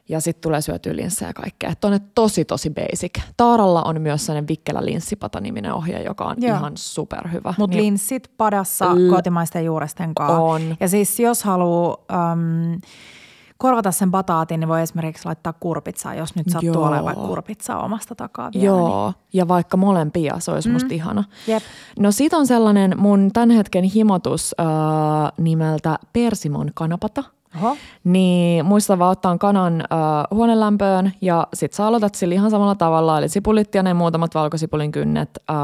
[0.09, 1.69] ja sitten tulee syötyä linssejä ja kaikkea.
[1.69, 3.19] Että on ne tosi tosi basic.
[3.37, 6.57] Taaralla on myös sellainen Vikkelä linssipata-niminen ohje, joka on Joo.
[6.57, 7.53] ihan superhyvä.
[7.57, 10.37] Mutta Niin- linssit padassa L- kotimaisten juuresten kanssa.
[10.39, 10.61] On.
[10.79, 11.97] Ja siis jos haluaa
[12.31, 12.79] äm,
[13.61, 16.87] korvata sen bataatin, niin voi esimerkiksi laittaa kurpitsaa, jos nyt sattuu Joo.
[16.87, 18.65] olemaan vaikka kurpitsaa omasta takaa vielä.
[18.65, 18.65] Niin.
[18.65, 20.73] Joo, ja vaikka molempia, se olisi mm.
[20.73, 21.23] musta ihana.
[21.47, 21.63] Jep.
[21.99, 24.65] No sit on sellainen mun tämän hetken himotus äh,
[25.37, 27.23] nimeltä Persimon kanapata.
[27.57, 27.77] Oho.
[28.03, 29.87] Niin muista vaan ottaa kanan äh,
[30.31, 34.91] huonelämpöön ja sit sä aloitat sillä ihan samalla tavalla, eli sipulit ja ne muutamat valkosipulin
[34.91, 35.55] kynnet äh,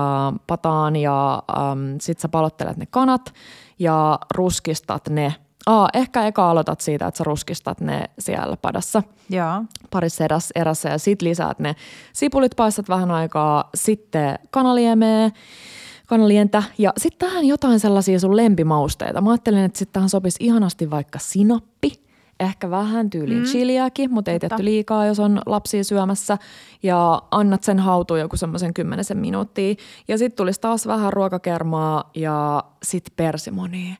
[0.47, 3.33] pataan ja ähm, sit sä palottelet ne kanat
[3.79, 5.35] ja ruskistat ne.
[5.67, 9.63] Aa, ehkä eka aloitat siitä, että sä ruskistat ne siellä padassa Joo.
[9.91, 11.75] parissa eräs, erässä ja sit lisäät ne
[12.13, 15.31] sipulit, paistat vähän aikaa, sitten kanaliemeä,
[16.05, 19.21] kanalientä ja sitten tähän jotain sellaisia sun lempimausteita.
[19.21, 21.91] Mä ajattelin, että sitten tähän sopisi ihanasti vaikka sinappi,
[22.39, 23.45] ehkä vähän tyyliin mm.
[23.45, 26.37] chiliäkin, mutta ei tehty liikaa, jos on lapsia syömässä.
[26.83, 29.75] Ja annat sen hautua joku semmoisen kymmenisen minuuttia.
[30.07, 33.95] Ja sitten tulisi taas vähän ruokakermaa ja sitten persimonia.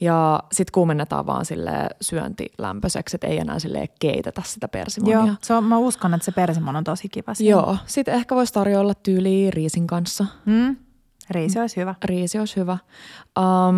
[0.00, 5.18] Ja sitten kuumennetaan vaan sille syöntilämpöiseksi, että ei enää sille keitetä sitä persimonia.
[5.18, 5.34] Joo.
[5.42, 7.34] Se on, mä uskon, että se persimon on tosi kiva.
[7.34, 7.50] siinä.
[7.50, 7.76] Joo.
[7.86, 10.26] Sitten ehkä voisi tarjoilla tyyliin riisin kanssa.
[10.44, 10.76] Mm.
[11.30, 11.94] Riisi olisi hyvä.
[12.04, 12.78] Riisi olisi hyvä.
[13.38, 13.74] Um,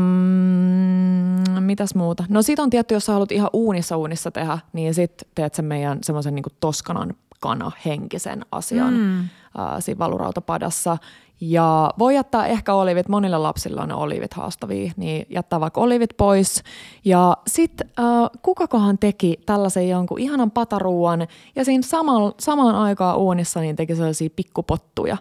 [1.61, 2.25] mitäs muuta?
[2.29, 5.65] No sit on tietty, jos sä haluat ihan uunissa uunissa tehdä, niin sit teet sen
[5.65, 9.21] meidän semmoisen niinku toskanan kana henkisen asian mm.
[9.21, 9.27] uh,
[9.79, 10.99] siinä valurautapadassa.
[11.41, 16.63] Ja voi jättää ehkä olivit, monille lapsilla on olivit haastavia, niin jättää vaikka olivit pois.
[17.05, 21.27] Ja sitten uh, kukakohan teki tällaisen jonkun ihanan pataruuan
[21.57, 25.17] ja siinä saman, samaan aikaan uunissa niin teki sellaisia pikkupottuja.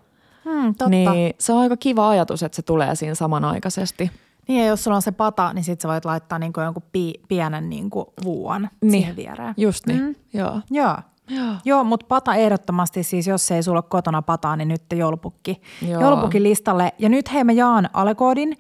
[0.46, 0.90] Mm, totta.
[0.90, 4.12] Niin se on aika kiva ajatus, että se tulee siinä samanaikaisesti.
[4.48, 7.22] Niin ja jos sulla on se pata, niin sit sä voit laittaa niinku jonkun pi-
[7.28, 8.92] pienen niinku vuuan Niin.
[8.92, 9.54] siihen viereen.
[9.58, 10.16] Just niin, mm.
[10.34, 10.60] joo.
[10.72, 10.96] Joo.
[11.30, 11.54] Joo.
[11.66, 16.02] Joo, mutta pata ehdottomasti, siis jos ei sulla ole kotona pataa, niin nyt joulupukki, Joo.
[16.02, 16.94] joulupukin listalle.
[17.00, 18.58] Ja nyt hei mä jaan alekoodin,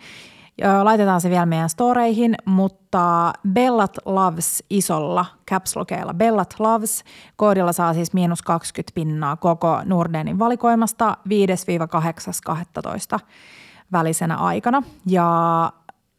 [0.84, 6.14] laitetaan se vielä meidän storeihin, mutta Bellat Loves isolla caps lockeilla.
[6.14, 7.04] Bellat Loves
[7.36, 11.18] koodilla saa siis miinus 20 pinnaa koko Nordenin valikoimasta
[13.16, 13.20] 5-8.12
[13.92, 14.84] välisenä aikana.
[15.06, 15.72] Ja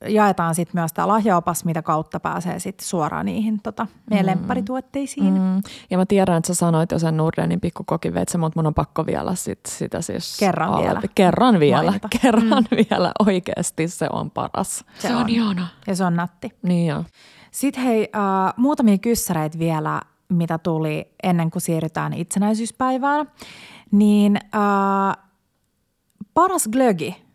[0.09, 4.30] jaetaan sitten myös tämä lahjaopas, mitä kautta pääsee sitten suoraan niihin tota, meidän mm.
[4.30, 5.34] lempparituotteisiin.
[5.34, 5.62] Mm.
[5.90, 9.34] Ja mä tiedän, että sä sanoit jo sen Nordenin pikkukokiveitsen, mutta mun on pakko vielä
[9.34, 10.36] sit sitä siis...
[10.40, 11.01] Kerran alle- vielä.
[11.14, 11.82] Kerran vielä.
[11.82, 12.09] Mainita.
[12.22, 12.76] Kerran mm.
[12.76, 13.12] vielä.
[13.26, 14.84] Oikeasti se on paras.
[14.98, 15.28] Se on.
[15.28, 15.66] ihana.
[15.86, 16.53] Ja se on nätti.
[16.62, 17.05] Niin joo.
[17.51, 23.30] Sitten hei, äh, muutamia kyssäreitä vielä, mitä tuli ennen kuin siirrytään itsenäisyyspäivään.
[23.90, 25.16] Niin äh,
[26.34, 27.30] paras glögi.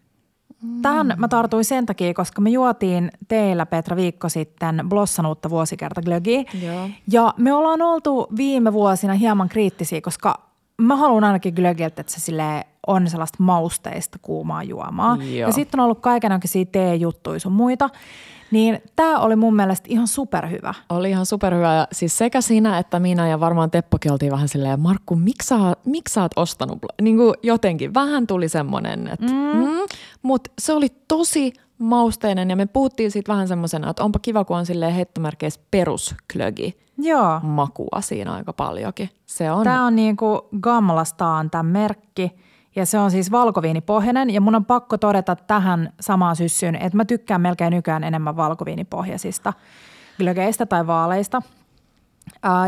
[0.81, 6.43] Tähän mä tartuin sen takia, koska me juotiin teillä, Petra, viikko sitten blossanuutta vuosikerta glögiä.
[6.63, 6.89] Joo.
[7.11, 10.45] Ja me ollaan oltu viime vuosina hieman kriittisiä, koska
[10.77, 15.17] mä haluan ainakin glögiltä, että se silleen on sellaista mausteista kuumaa juomaa.
[15.21, 15.47] Joo.
[15.47, 17.89] Ja sitten on ollut kaikenlaisia teejuttuja sun muita.
[18.51, 20.73] Niin tämä oli mun mielestä ihan superhyvä.
[20.89, 21.73] Oli ihan superhyvä.
[21.73, 25.55] Ja siis sekä sinä että minä ja varmaan Teppokin oltiin vähän silleen, Markku, miksi sä,
[25.85, 26.77] miksi sä oot ostanut?
[26.77, 29.57] blo-" Niin kuin jotenkin vähän tuli semmoinen, että mm.
[29.57, 29.87] Mm,
[30.21, 34.57] mutta se oli tosi mausteinen ja me puhuttiin siitä vähän semmoisena, että onpa kiva, kun
[34.57, 37.39] on silleen heittomerkeissä perusklögi Joo.
[37.43, 39.09] makua siinä aika paljonkin.
[39.25, 42.31] Se on, Tämä on niinku Gamlastaan tämä merkki
[42.75, 47.05] ja se on siis valkoviinipohjainen ja mun on pakko todeta tähän samaan syssyyn, että mä
[47.05, 49.53] tykkään melkein nykyään enemmän valkoviinipohjaisista
[50.17, 51.41] glögeistä tai vaaleista.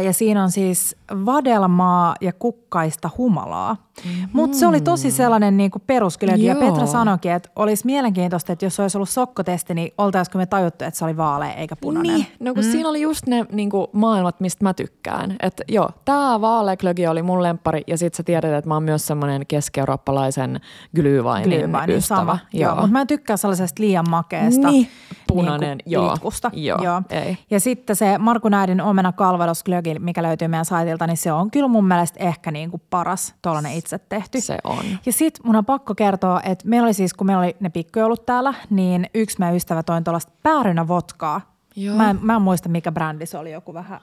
[0.03, 0.95] Ja siinä on siis
[1.25, 3.73] vadelmaa ja kukkaista humalaa.
[4.05, 4.29] Mm-hmm.
[4.33, 5.83] Mutta se oli tosi sellainen niin kuin.
[6.21, 6.55] Ja Joo.
[6.55, 10.97] Petra sanoikin, että olisi mielenkiintoista, että jos olisi ollut sokkotesti, niin oltaisiko me tajuttu, että
[10.97, 12.15] se oli vaalea eikä punainen.
[12.15, 12.71] Niin, no kun mm.
[12.71, 15.35] siinä oli just ne niin kuin, maailmat, mistä mä tykkään.
[15.39, 19.07] Että joo, tää vaaleaklögi oli mun lemppari ja sit sä tiedät, että mä oon myös
[19.07, 20.61] semmoinen keski-eurooppalaisen
[20.97, 22.17] glühweinin ystävä.
[22.19, 22.39] sama.
[22.53, 22.75] Joo.
[22.75, 24.87] Mutta mä en tykkää sellaisesta liian makeasta Niin,
[25.27, 26.11] punainen, niinku joo.
[26.11, 26.51] litkusta.
[26.53, 27.37] Joo, ei.
[27.51, 29.11] Ja sitten se Markku Näidin omena
[29.47, 33.35] Calvados glögi, mikä löytyy meidän saitilta, niin se on kyllä mun mielestä ehkä niinku paras
[33.41, 34.41] tuollainen itse tehty.
[34.41, 34.85] Se on.
[35.05, 38.25] Ja sitten mun on pakko kertoa, että meillä oli siis, kun meillä oli ne pikkujoulut
[38.25, 41.41] täällä, niin yksi meidän ystävä toi tuollaista päärynä votkaa.
[41.75, 41.95] Joo.
[41.97, 43.99] Mä en, mä en muista, mikä brändi se oli, joku vähän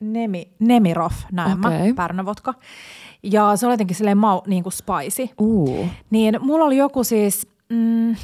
[0.00, 1.92] Nemi, Nemirov, näin mä, Okei.
[1.92, 2.54] päärynävotka.
[3.22, 5.28] Ja se oli jotenkin silleen mau, niin kuin spicy.
[5.40, 5.88] Uu.
[6.10, 8.16] Niin mulla oli joku siis, mm,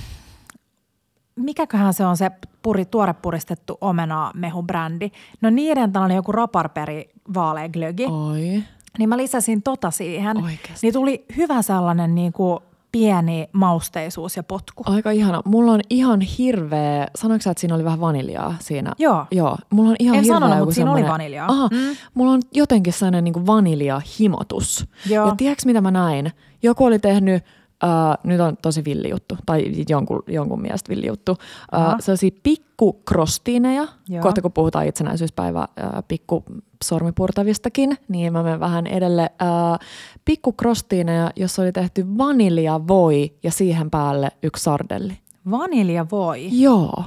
[1.37, 2.31] mikäköhän se on se
[2.63, 5.11] puri, tuore puristettu omena mehubrändi.
[5.41, 8.05] No niiden tällainen joku raparperi vaalea glögi.
[8.07, 8.63] Oi.
[8.99, 10.37] Niin mä lisäsin tota siihen.
[10.45, 10.79] Oikeesti?
[10.83, 12.59] Niin tuli hyvä sellainen niin kuin
[12.93, 14.83] pieni mausteisuus ja potku.
[14.87, 15.43] Aika ihana.
[15.45, 18.93] Mulla on ihan hirveä, sanoitko sä, että siinä oli vähän vaniljaa siinä?
[18.99, 19.27] Joo.
[19.31, 19.57] Joo.
[19.71, 21.47] Mulla on ihan En hirveä sanonut, mutta siinä oli vaniljaa.
[21.51, 21.97] Aha, Mm.
[22.15, 24.87] mulla on jotenkin sellainen niin vaniljahimotus.
[25.11, 25.27] Joo.
[25.29, 26.33] Ja tiedätkö mitä mä näin?
[26.63, 27.45] Joku oli tehnyt,
[27.85, 31.37] äh, nyt on tosi villi juttu, tai jonkun, jonkun mielestä villi juttu,
[31.75, 31.97] äh, Aha.
[32.01, 34.23] sellaisia pikkukrostiineja, Joo.
[34.23, 36.45] kohta kun puhutaan itsenäisyyspäivä äh, pikku
[36.85, 39.23] sormipurtavistakin, niin mä menen vähän edelle.
[39.23, 39.89] Äh,
[40.25, 45.19] pikkukrostiineja, jossa oli tehty vaniljavoi ja siihen päälle yksi sardelli.
[45.51, 46.49] Vanilja voi.
[46.61, 47.05] Joo.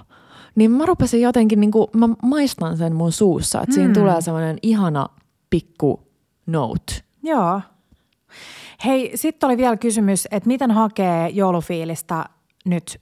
[0.56, 3.94] Niin mä rupesin jotenkin, niin kuin, mä maistan sen mun suussa, että siinä Mm.
[3.94, 5.10] tulee semmoinen ihana
[5.50, 6.00] pikku
[6.48, 6.94] note.
[7.24, 7.62] Joo.
[8.86, 12.26] Hei, sitten oli vielä kysymys, että miten hakee joulufiilistä
[12.66, 13.00] nyt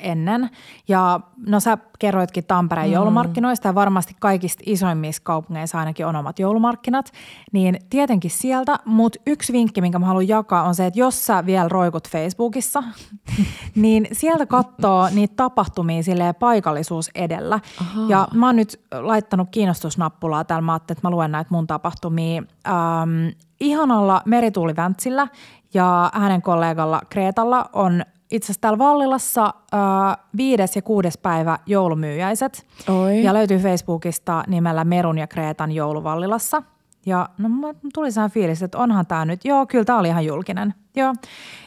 [0.00, 0.50] ennen.
[0.88, 2.92] Ja no sä kerroitkin Tampereen mm.
[2.92, 7.12] joulumarkkinoista ja varmasti kaikista isoimmissa kaupungeissa ainakin on omat joulumarkkinat.
[7.52, 11.46] Niin tietenkin sieltä, mutta yksi vinkki, minkä mä haluan jakaa on se, että jos sä
[11.46, 12.82] vielä roikut Facebookissa,
[13.74, 17.60] niin sieltä katsoo niitä tapahtumia silleen paikallisuus edellä.
[17.80, 18.06] Ahaa.
[18.08, 20.62] Ja mä oon nyt laittanut kiinnostusnappulaa täällä.
[20.62, 22.42] Mä ajattelin, että mä luen näitä mun tapahtumia.
[22.68, 23.28] Ähm,
[23.60, 25.28] ihanalla merituuliväntsillä
[25.74, 32.66] ja hänen kollegalla Kreetalla on itse asiassa täällä Vallilassa äh, viides ja kuudes päivä joulumyyjäiset.
[32.88, 33.22] Oi.
[33.22, 36.62] Ja löytyy Facebookista nimellä Merun ja Kreetan jouluvallilassa.
[37.06, 40.74] Ja no tuli sehän fiilis, että onhan tämä nyt, joo kyllä tämä oli ihan julkinen.
[40.96, 41.14] Joo.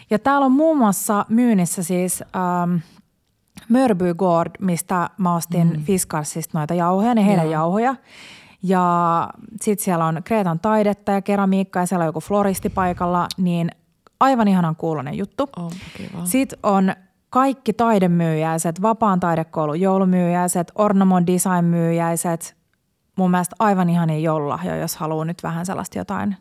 [0.09, 2.75] Ja täällä on muun muassa myynnissä siis ähm,
[3.69, 5.83] Mörby Gård, mistä mä ostin mm.
[5.83, 7.53] Fiskarsista noita jauhoja, ne heidän Joo.
[7.53, 7.95] jauhoja.
[8.63, 9.27] Ja
[9.61, 13.71] sitten siellä on Kreetan taidetta ja keramiikkaa ja siellä on joku floristi paikalla, niin
[14.21, 15.49] aivan ihanan kuulonen juttu.
[15.97, 16.25] Kiva.
[16.25, 16.93] Sitten on
[17.29, 22.55] kaikki taidemyyjäiset, vapaan taidekoulun joulumyyjäiset, Ornamon design myyjäiset.
[23.15, 26.35] Mun mielestä aivan ihania joululahjoja, jos haluaa nyt vähän sellaista jotain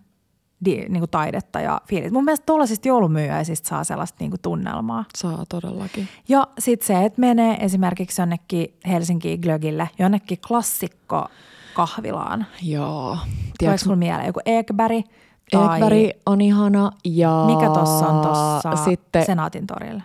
[0.64, 2.12] niin kuin taidetta ja fiilis.
[2.12, 5.04] Mun mielestä tuollaisista joulumyyjäisistä saa sellaista niin kuin tunnelmaa.
[5.16, 6.08] Saa todellakin.
[6.28, 11.28] Ja sitten se, että menee esimerkiksi jonnekin Helsinkiin Glögille, jonnekin klassikko
[11.74, 12.46] kahvilaan.
[12.62, 13.18] Joo.
[13.58, 15.06] Tuleeko sulla mieleen joku Ekberg
[15.50, 20.02] tai Ekberg on ihana ja mikä tuossa on tuossa sitten Senaatin torilla?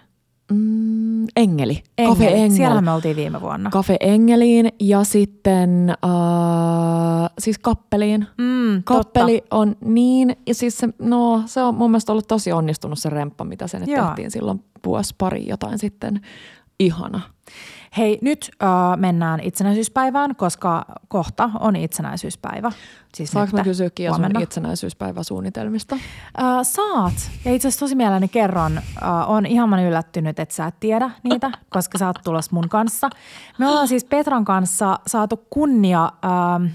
[0.51, 1.83] mm, Engeli.
[1.97, 2.15] Engeli.
[2.15, 2.57] Cafe Engel.
[2.57, 3.69] Siellähän me oltiin viime vuonna.
[3.69, 8.27] Cafe Engeliin ja sitten äh, siis Kappeliin.
[8.37, 12.99] Mm, Kappeli on niin, ja siis se, no, se on mun mielestä ollut tosi onnistunut
[12.99, 14.05] se remppa, mitä sen Joo.
[14.05, 16.21] tehtiin silloin vuosi pari jotain sitten.
[16.79, 17.21] Ihana.
[17.97, 22.71] Hei, nyt äh, mennään itsenäisyyspäivään, koska kohta on itsenäisyyspäivä.
[23.15, 25.95] Siis Saanko mä kysyäkin sun itsenäisyyspäiväsuunnitelmista?
[25.95, 26.01] Äh,
[26.63, 27.13] saat.
[27.45, 28.77] Ja itse asiassa tosi mielelläni kerron.
[28.77, 33.09] Äh, on ihan yllättynyt, että sä et tiedä niitä, koska sä oot tulossa mun kanssa.
[33.57, 36.71] Me ollaan siis Petran kanssa saatu kunnia äh,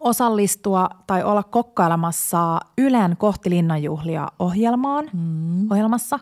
[0.00, 5.70] osallistua tai olla kokkailemassa Ylen kohti linnanjuhlia ohjelmaan, mm.
[5.70, 6.18] ohjelmassa.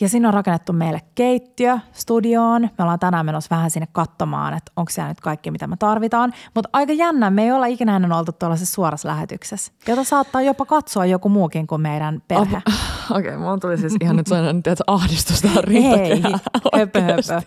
[0.00, 2.62] Ja sinne on rakennettu meille keittiö studioon.
[2.62, 6.32] Me ollaan tänään menossa vähän sinne katsomaan, että onko siellä nyt kaikki, mitä me tarvitaan.
[6.54, 10.64] Mutta aika jännä, me ei olla ikinä ennen oltu tuollaisessa suorassa lähetyksessä, jota saattaa jopa
[10.64, 12.56] katsoa joku muukin kuin meidän perhe.
[13.10, 16.38] Okei, okay, mulla tuli siis ihan nyt sellainen tiedätkö, ahdistusta Ei, rintakehää.
[16.76, 17.42] höpö, höpö.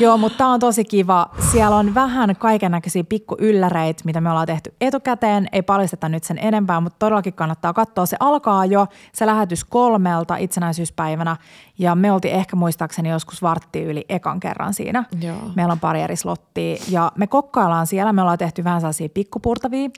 [0.00, 1.30] Joo, mutta tämä on tosi kiva.
[1.52, 5.48] Siellä on vähän kaiken näköisiä pikku ylläreitä, mitä me ollaan tehty etukäteen.
[5.52, 8.06] Ei paljasteta nyt sen enempää, mutta todellakin kannattaa katsoa.
[8.06, 11.36] Se alkaa jo, se lähetys kolmelta itsenäisyyspäivänä.
[11.78, 15.04] Ja me oltiin ehkä muistaakseni joskus vartti yli ekan kerran siinä.
[15.20, 15.36] Joo.
[15.56, 18.12] Meillä on pari eri slottia ja me kokkaillaan siellä.
[18.12, 19.88] Me ollaan tehty vähän sellaisia pikkupurtavia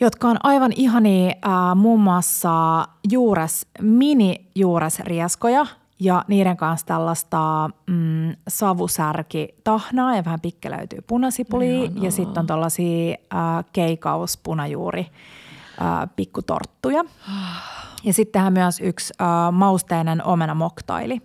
[0.00, 5.66] jotka on aivan ihania äh, muun muassa juures, mini-juuresrieskoja
[6.00, 12.04] ja niiden kanssa tällaista mm, savusärkitahnaa ja vähän pikkelöityy punasipulia Ihanaa.
[12.04, 17.04] ja sitten on tuollaisia äh, keikauspunajuuri äh, pikkutorttuja.
[18.04, 21.22] Ja sittenhän myös yksi äh, mausteinen omena moktaili.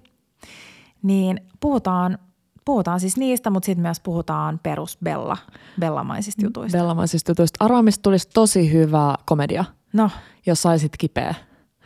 [1.03, 2.17] Niin puhutaan,
[2.65, 5.37] puhutaan siis niistä, mutta sitten myös puhutaan perus Bella,
[5.79, 6.77] bellamaisista jutuista.
[6.77, 7.65] Bellamaisista jutuista.
[7.65, 9.65] Arvaa, mistä tulisi tosi hyvä komedia,
[9.95, 10.09] No,
[10.45, 11.35] jos saisit kipeä.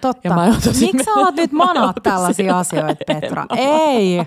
[0.01, 0.35] Totta.
[0.79, 3.45] Miksi sä alat nyt manaa tällaisia asioita, Petra?
[3.57, 4.21] Ei!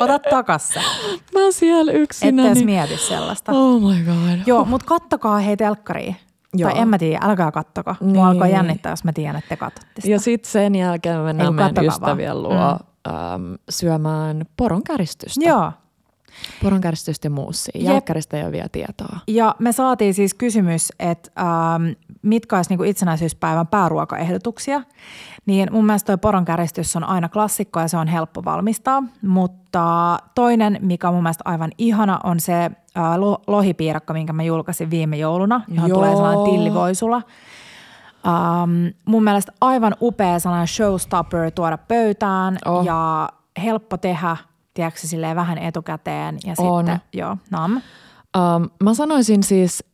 [0.00, 0.80] Ota takas se.
[1.34, 2.42] Mä oon siellä Ette yksinä.
[2.46, 2.66] edes niin...
[2.66, 3.52] mieti sellaista.
[3.52, 4.38] Oh my god.
[4.46, 6.14] Joo, mutta kattokaa hei telkkaria.
[6.54, 6.70] Joo.
[6.70, 7.94] Tai en mä tiedä, älkää kattoko.
[8.00, 8.24] Mua Niin.
[8.24, 10.08] alkaa jännittää, jos mä tiedän, että te katsotte sitä.
[10.12, 12.42] Ja sitten sen jälkeen me mennään Ei, meidän ystävien vaan.
[12.42, 15.48] luo äm, syömään poronkäristystä.
[15.48, 15.72] Joo.
[16.62, 17.72] Poronkäristystä ja muussia.
[17.82, 19.18] Jälkkäristä ei ole vielä tietoa.
[19.28, 21.84] Ja me saatiin siis kysymys, että ähm,
[22.22, 24.82] mitkä olisi niinku itsenäisyyspäivän pääruokaehdotuksia.
[25.46, 29.02] Niin mun mielestä toi poronkäristys on aina klassikko ja se on helppo valmistaa.
[29.26, 32.70] Mutta toinen, mikä on mun mielestä aivan ihana, on se äh,
[33.16, 35.98] lo- lohipiirakka, minkä mä julkaisin viime jouluna, johon Joo.
[35.98, 37.22] tulee sellainen tillivoisula.
[38.26, 42.84] Um, mun mielestä aivan upea sellainen showstopper tuoda pöytään Oh.
[42.84, 43.28] ja
[43.62, 44.36] helppo tehdä,
[44.80, 46.38] tiedätkö, silleen vähän etukäteen.
[46.44, 46.86] Ja On.
[46.86, 47.72] sitten, joo, nam.
[47.72, 49.84] Um, mä sanoisin siis,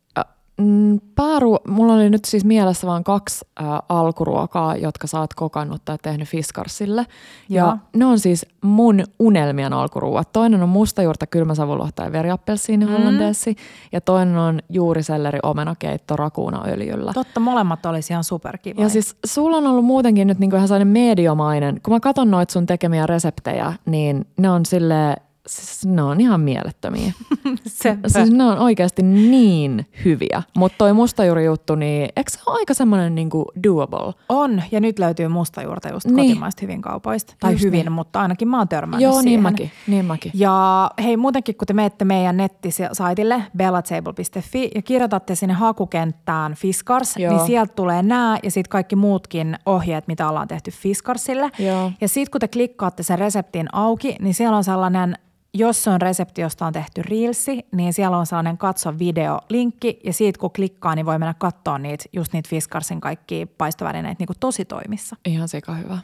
[0.59, 5.82] mm, pääru- mulla oli nyt siis mielessä vain kaksi äh, alkuruokaa, jotka sä oot kokannut
[5.84, 7.07] tai tehnyt Fiskarsille.
[7.48, 7.66] Joo.
[7.66, 10.32] Ja ne on siis mun unelmien alkuruuat.
[10.32, 12.92] Toinen on mustajuurta, kylmäsavulohta ja veriappelsiini Mm.
[12.92, 13.57] hollandeessi.
[13.92, 17.12] Ja toinen on juuriselleri omenakeitto rakuunaöljyllä.
[17.12, 18.82] Totta, molemmat olisi ihan superkiva.
[18.82, 22.52] Ja siis sulla on ollut muutenkin nyt niinku ihan sellainen mediomainen, kun mä katson noita
[22.52, 25.16] sun tekemiä reseptejä, niin ne on sille,
[25.47, 27.12] siis ne on ihan mielettömiä.
[27.66, 30.42] se, Siis ne on oikeasti niin hyviä.
[30.57, 34.14] Mutta toi mustajuuri juttu, niin eikö se ole aika semmoinen niinku doable?
[34.28, 36.16] on, ja nyt löytyy mustajuurta just Niin.
[36.28, 37.34] kotimaista hyvin kaupoista.
[37.40, 37.92] Tai Just hyvin, niin.
[37.92, 39.24] mutta ainakin mä oon törmännyt Joo, siihen.
[39.24, 39.70] niin mäkin.
[39.86, 40.32] Niin mäkin.
[40.34, 47.36] Ja hei, muutenkin kun te menette meidän nettisaitille bellatable.fi ja kirjoitatte sinne hakukenttään Fiskars, Joo.
[47.36, 51.51] niin sieltä tulee nämä ja sitten kaikki muutkin ohjeet, mitä ollaan tehty Fiskarsille.
[51.59, 51.92] Joo.
[52.01, 55.18] Ja sitten kun te klikkaatte sen reseptin auki, niin siellä on sellainen,
[55.59, 60.00] jos se on resepti, josta on tehty reelsi, niin siellä on sellainen katso video linkki
[60.04, 64.26] ja siitä kun klikkaa, niin voi mennä katsoa niitä, just niitä Fiskarsin kaikki paistovälineitä niin
[64.26, 65.16] kuin tosi toimissa.
[65.24, 65.98] Ihan sika hyvä.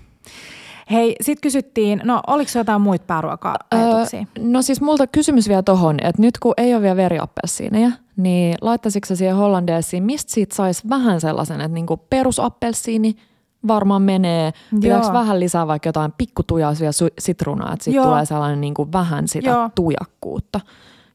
[0.90, 4.20] Hei, sitten kysyttiin, no oliko jotain muita pääruoka-ajatuksia?
[4.20, 8.56] Öö, no siis multa kysymys vielä tohon, että nyt kun ei ole vielä veriappelsiineja, niin
[8.60, 13.16] laittaisitko siihen hollandeessiin, mistä siitä saisi vähän sellaisen, että niinku perusappelsiini
[13.68, 15.12] varmaan menee, pitääkö Joo.
[15.12, 18.06] vähän lisää vaikka jotain pikkutujaisia su- sitruunaa, että siitä Joo.
[18.06, 19.70] tulee sellainen niinku vähän sitä Joo.
[19.74, 20.60] tujakkuutta.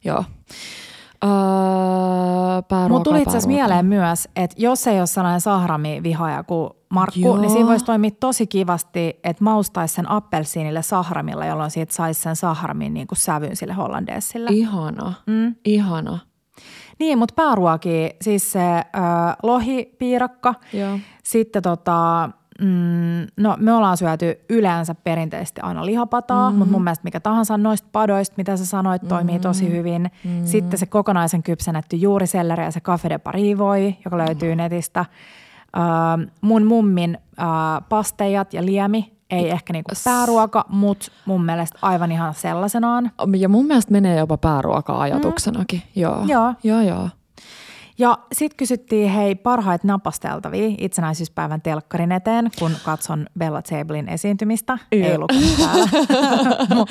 [0.04, 0.24] Joo.
[1.24, 7.20] Öö, Mulla tuli itse asiassa mieleen myös, että jos ei ole sellainen sahrami-vihaaja kuin Markku,
[7.20, 7.36] Joo.
[7.38, 12.36] niin siinä voisi toimia tosi kivasti, että maustaisi sen appelsiinille sahramilla, jolloin siitä saisi sen
[12.36, 14.50] sahramin niin kuin sävyn sille hollandeessille.
[14.52, 15.54] Ihana, mm.
[15.64, 16.18] ihana.
[16.98, 18.80] Niin, mutta pääruoki, siis se ö,
[19.42, 20.98] lohipiirakka, Joo.
[21.24, 22.30] sitten tota,
[22.60, 26.58] mm, no me ollaan syöty yleensä perinteisesti aina lihapataa, mm-hmm.
[26.58, 29.42] mutta mun mielestä mikä tahansa noista padoista, mitä sä sanoit, toimii mm-hmm.
[29.42, 30.10] tosi hyvin.
[30.24, 30.46] Mm-hmm.
[30.46, 35.04] Sitten se kokonaisen kypsennetty juuriselleri ja se Café de Paris voi, joka löytyy netistä.
[35.76, 35.80] Ö,
[36.40, 37.42] mun mummin ö,
[37.88, 43.10] pasteijat ja liemi, ei ehkä niinku pääruoka, mutta mun mielestä aivan ihan sellaisenaan.
[43.36, 45.82] Ja mun mielestä menee jopa pääruoka-ajatuksenakin.
[45.96, 46.02] Mm.
[46.02, 46.24] Joo.
[46.26, 46.54] Joo.
[46.62, 47.08] Joo, joo.
[47.98, 54.78] Ja sitten kysyttiin hei parhaita napasteltavia itsenäisyyspäivän telkkarin eteen, kun katson Bella Tablein esiintymistä.
[54.92, 55.18] Ei Joo.
[55.18, 55.88] lukenut täällä.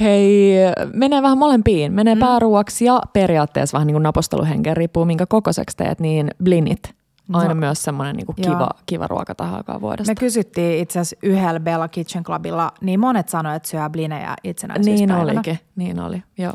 [0.00, 0.52] Hei,
[0.92, 1.92] menee vähän molempiin.
[1.92, 2.18] Menee mm.
[2.18, 6.94] pääruuaksi ja periaatteessa vähän niin kuin naposteluhenkeen, riippuu minkä kokoiseksi teet, niin blinit.
[7.32, 7.60] Aina No.
[7.60, 8.54] myös semmoinen niin Joo.
[8.54, 10.10] kiva, kiva ruoka tähän aikaan vuodesta.
[10.10, 14.50] Me kysyttiin itse asiassa yhdellä Bella Kitchen Clubilla, niin monet sanoivat, että syö blinejä niin
[14.50, 15.22] itsenäisyyspäivänä.
[15.22, 16.52] olikin, niin oli, joo.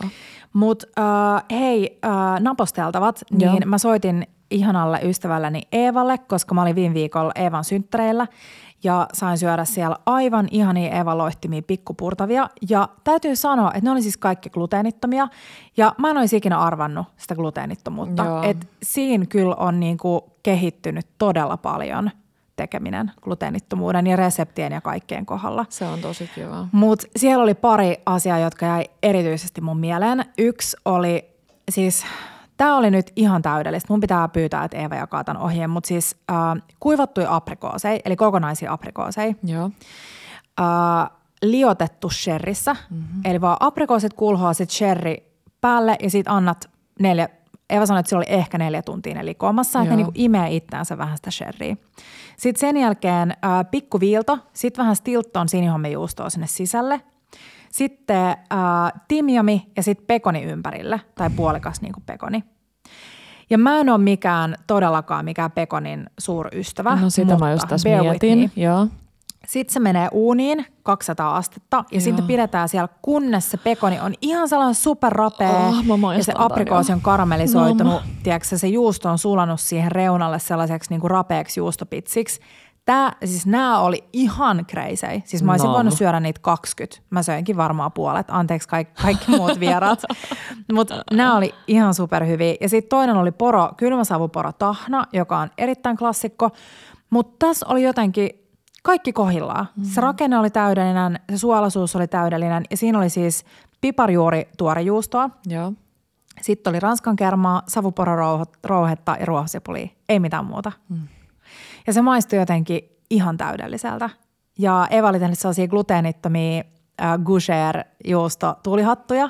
[0.56, 3.52] Mutta äh, hei, äh, naposteltavat, Joo.
[3.52, 8.28] niin mä soitin ihanalle ystävälläni Eevalle, koska mä olin viime viikolla Eevan synttäreillä
[8.84, 12.50] ja sain syödä siellä aivan ihania Eevan loihtimia pikkupurtavia.
[12.70, 15.28] Ja täytyy sanoa, että ne oli siis kaikki gluteenittomia
[15.78, 18.24] ja mä en olisi ikinä arvannut sitä gluteenittomuutta.
[18.24, 18.44] Joo.
[18.44, 22.12] Et siinä kyllä on niinku kehittynyt todella paljon
[22.56, 25.66] tekeminen gluteenittomuuden ja reseptien ja kaikkien kohdalla.
[25.70, 26.68] Se on tosi kiva.
[26.72, 30.26] Mutta siellä oli pari asiaa, jotka jäi erityisesti mun mieleen.
[30.38, 31.26] Yksi oli
[31.72, 32.06] siis,
[32.58, 33.94] tämä oli nyt ihan täydellistä.
[33.94, 38.74] Mun pitää pyytää, että Eeva jakaa tämän ohjeen, mutta siis äh, kuivattuja aprikooseja, eli kokonaisia
[38.74, 39.70] aprikooseja, Joo.
[40.60, 41.10] äh,
[41.42, 42.74] liotettu sherrissä.
[42.74, 43.22] Mm-hmm.
[43.26, 45.16] Eli vaan aprikoosit kulhoa sit sherry
[45.62, 47.30] päälle ja sit annat neljä
[47.70, 50.98] Eva sanoi, että se oli ehkä neljä tuntia ne likoamassa, että ne niin imee itseänsä
[50.98, 51.76] vähän sitä sherryä.
[52.38, 57.02] Sitten sen jälkeen äh, pikkuviilto, sitten vähän stilton sinihommejuustoa sinne sisälle.
[57.72, 62.44] Sitten äh, timjami ja sitten pekoni ympärille, tai puolikas niin kuin pekoni.
[63.50, 66.96] Ja mä en ole mikään todellakaan mikään pekonin suurystävä.
[66.96, 68.52] No sitä mutta mä just tässä mietin.
[68.56, 68.88] Joo.
[69.48, 72.02] Sitten se menee uuniin 200 astetta ja Joo.
[72.02, 77.02] sitten pidetään siellä, kunnes se pekoni on ihan sellainen superrapea Oh, ja se aprikoosi on
[77.02, 77.94] karamellisoitunut.
[77.94, 82.40] No, Tiedätkö, se juusto on sulanut siihen reunalle sellaiseksi niin kuin rapeaksi juustopitsiksi.
[82.86, 85.22] Tää, siis nämä oli ihan crazy.
[85.26, 85.74] Siis mä olisin No.
[85.74, 87.02] voinut syödä niitä 20.
[87.10, 88.26] Mä söinkin varmaan puolet.
[88.30, 90.02] Anteeksi kaikki, kaikki muut vieraat.
[90.74, 92.56] Mutta nämä oli ihan superhyviä.
[92.62, 96.50] Ja sitten toinen oli poro, kylmäsavuporo tahna, joka on erittäin klassikko.
[97.10, 98.30] Mutta tässä oli jotenkin
[98.86, 99.68] kaikki kohillaan.
[99.76, 99.84] Mm.
[99.84, 103.46] Se rakenne oli täydellinen, se suolaisuus oli täydellinen ja siinä oli siis
[103.82, 105.30] piparjuuri tuorejuustoa.
[105.46, 105.74] Joo.
[106.42, 109.88] Sitten oli ranskan kermaa, savuporonrouhetta ja ruohosipulia.
[110.10, 110.72] Ei mitään muuta.
[110.90, 111.08] Mm.
[111.88, 114.10] Ja se maistui jotenkin ihan täydelliseltä.
[114.60, 116.64] Ja Eva oli tehnyt sellaisia gluteenittomia
[117.02, 119.30] äh, Goucher-juusto tuulihattuja,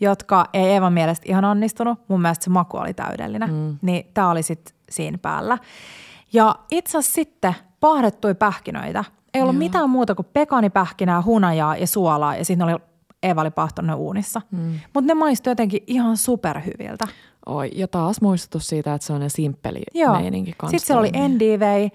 [0.00, 1.98] jotka ei Evan mielestä ihan onnistunut.
[2.08, 3.50] Mun mielestä se maku oli täydellinen.
[3.52, 3.78] Mm.
[3.82, 5.58] Niin tämä oli sitten siinä päällä.
[6.32, 9.04] Ja itse asiassa sitten paahdettuja pähkinöitä.
[9.34, 9.58] Ei ollut Joo.
[9.58, 12.36] mitään muuta kuin pekanipähkinää, hunajaa ja suolaa.
[12.36, 12.76] Ja sitten oli
[13.22, 14.40] Eva oli paahtanut uunissa.
[14.50, 14.80] Mm.
[14.94, 17.08] Mutta ne maistui jotenkin ihan superhyviltä.
[17.46, 20.20] Oi, ja taas muistutus siitä, että se on ne simppeli Joo.
[20.20, 20.78] meininki kanssa.
[20.78, 21.28] Sitten siellä oli.
[21.28, 21.88] NDV,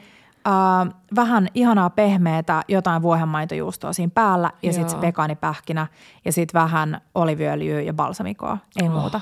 [0.47, 5.01] äh, vähän ihanaa pehmeätä, jotain vuohenmaitojuustoa siinä päällä ja sitten se Joo.
[5.01, 5.87] pekaanipähkinä
[6.25, 8.93] ja sitten vähän oliviöljyä ja balsamikoa, ei oh.
[8.93, 9.21] muuta.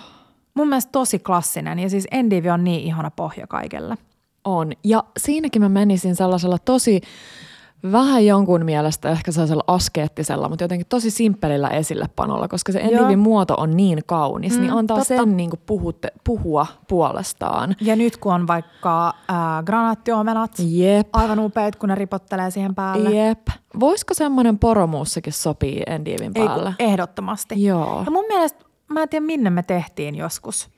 [0.54, 3.98] Mun mielestä tosi klassinen ja siis NDV on niin ihana pohja kaikelle.
[4.44, 4.72] On.
[4.84, 7.02] Ja siinäkin mä menisin sellaisella tosi
[7.92, 12.80] vähän jonkun mielestä ehkä sellaisella askeettisella, mutta jotenkin tosi simppelillä esillepanolla, koska se.
[12.80, 15.08] Endivin muoto on niin kaunis, mm, niin antaa totta.
[15.18, 17.76] sen niin kuin puhutte, puhua puolestaan.
[17.82, 21.08] Ja nyt kun on vaikka äh, granaattiomenat, Jep.
[21.14, 23.10] aivan upeat, kun ne ripottelee siihen päälle.
[23.10, 23.48] Jep.
[23.80, 26.74] Voisiko semmoinen poromuussakin sopii Endivin Ei, kun päällä?
[26.80, 27.64] ehdottomasti.
[27.64, 28.02] Joo.
[28.06, 30.70] Ja mun mielestä, mä en tiedä minne me tehtiin joskus.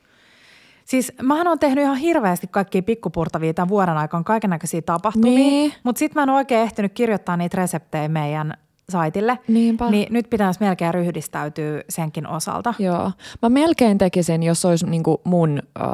[0.85, 5.35] Siis mähän on tehnyt ihan hirveästi kaikkia pikkupurtavia tämän vuoden aikaan, kaiken näköisiä tapahtumia.
[5.35, 5.73] Niin.
[5.83, 8.53] Mutta sitten mä en oikein ehtinyt kirjoittaa niitä reseptejä meidän
[8.89, 9.39] saitille.
[9.47, 9.89] Niinpä.
[9.89, 12.73] Niin nyt pitäisi melkein ryhdistäytyä senkin osalta.
[12.79, 13.11] Joo.
[13.41, 15.87] Mä melkein tekisin, jos olisi niinku mun äh,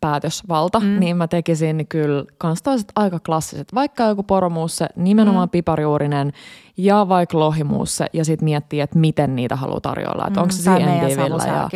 [0.00, 1.00] päätösvalta, mm.
[1.00, 3.74] niin mä tekisin kyllä kans toiset aika klassiset.
[3.74, 5.50] Vaikka joku poromuusse, nimenomaan mm.
[5.50, 6.32] piparjuurinen
[6.76, 10.26] ja vaikka lohimuusse ja sitten miettii, että miten niitä haluaa tarjoilla.
[10.26, 11.68] Että Mm, onko se endivillä ja,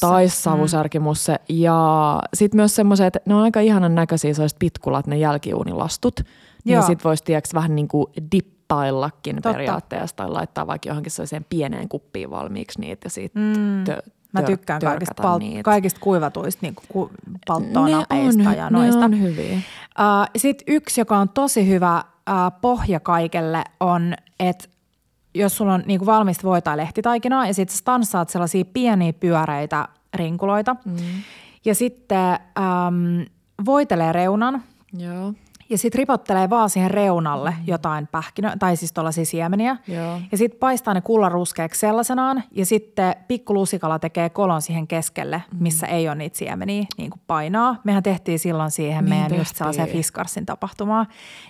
[0.00, 1.36] tai savusärkimusse.
[1.48, 6.20] Ja sitten myös semmoiset, että ne on aika ihanan näköisiä sellaiset pitkulat, ne jälkiuunilastut.
[6.64, 6.86] Niin Joo.
[6.86, 9.52] sit voisi tiedätkö, vähän niin kuin dippaillakin Totta.
[9.52, 13.84] periaatteessa tai laittaa vaikka johonkin sellaiseen pieneen kuppiin valmiiksi niitä ja sitten Mm.
[13.84, 14.02] tö,
[14.34, 15.62] Mä tör- tykkään kaikista, pal- niitä.
[15.62, 19.08] kaikista kuivatuista niin ku- ne palttonapeista on, ja noista.
[19.08, 19.56] Ne on hyviä.
[19.56, 21.96] Uh, Sitten yksi, joka on tosi hyvä
[22.30, 24.68] uh, pohja kaikelle, on, että
[25.34, 30.76] jos sulla on niinku valmista voi tai lehtitaikinaa ja sitten stanssaat sellaisia pieniä pyöreitä rinkuloita
[30.84, 30.96] mm.
[31.64, 33.26] ja sitten um,
[33.66, 34.62] voitelee reunan
[34.98, 35.32] Joo,
[35.70, 39.76] ja sitten ripottelee vaan siihen reunalle jotain pähkinö, tai siis tuollaisia siemeniä.
[39.88, 40.20] Joo.
[40.32, 46.08] Ja sitten paistaa ne kullaruskeaksi sellaisenaan ja sitten pikkulusikalla tekee kolon siihen keskelle, missä ei
[46.08, 47.76] ole niitä siemeniä, niin kuin painaa.
[47.84, 49.58] Mehän tehtiin silloin siihen Niin meidän just tehtiin.
[49.58, 51.06] sellaiseen Fiskarsin tapahtumaan.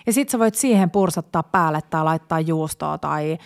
[0.07, 3.37] Ja sitten sä voit siihen pursottaa päälle tai laittaa juustoa tai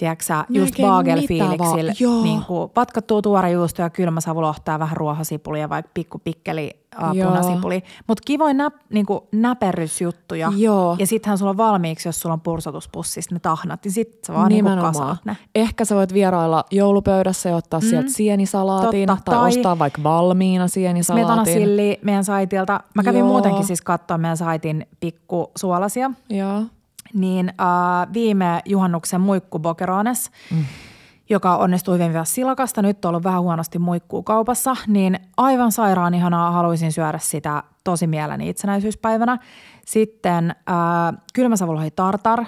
[0.00, 2.00] tiedätkö just.
[2.00, 2.22] Joo.
[2.22, 6.70] niin kuin vatkattua tuorejuustoa ja kylmä savulohtaa vähän ruohosipulia, vaikka pikku pikkeli
[7.02, 7.82] äh, punasipuli.
[8.06, 10.52] Mutta kivoin näp, niin kuin näperrysjuttuja.
[10.56, 10.96] Joo.
[10.98, 14.48] Ja sittenhän sulla on valmiiksi, jos sulla on pursotuspussissa ne tahnat, niin sit sä vaan
[14.48, 15.36] niin kasaat ne.
[15.54, 17.86] Ehkä sä voit vierailla joulupöydässä ja ottaa mm.
[17.86, 21.26] sieltä sienisalaatin Totta, tai, tai- ostaa vaikka valmiina sienisalaatin.
[21.26, 22.80] Smetanasilli meidän saitilta.
[22.94, 23.28] Mä kävin Joo.
[23.28, 26.10] muutenkin siis katsoa meidän saitin pikkusuolasia.
[26.30, 26.62] Joo.
[27.14, 30.64] Niin äh, viime juhannuksen muikku Bokerones, mm.
[31.30, 36.14] joka onnistui hyvin vielä silakasta, nyt on ollut vähän huonosti muikkuu kaupassa, niin aivan sairaan
[36.14, 39.38] ihanaa haluaisin syödä sitä tosi mieleni itsenäisyyspäivänä.
[39.86, 42.44] Sitten äh, kylmäsavulohi tartar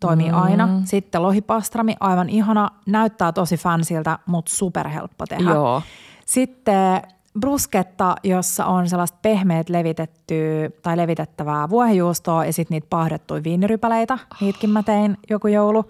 [0.00, 0.42] toimii mm.
[0.42, 0.68] aina.
[0.84, 5.50] Sitten lohipastrami, aivan ihana, näyttää tosi fansiltä, mutta superhelppo tehdä.
[5.50, 5.82] Joo.
[6.26, 7.02] Sitten
[7.40, 14.18] brusketta, jossa on sellaista pehmeät levitettyä tai levitettävää vuohenjuustoa ja sitten niitä paahdettuja viinirypäleitä.
[14.40, 15.84] Niitäkin mä tein joku joulu.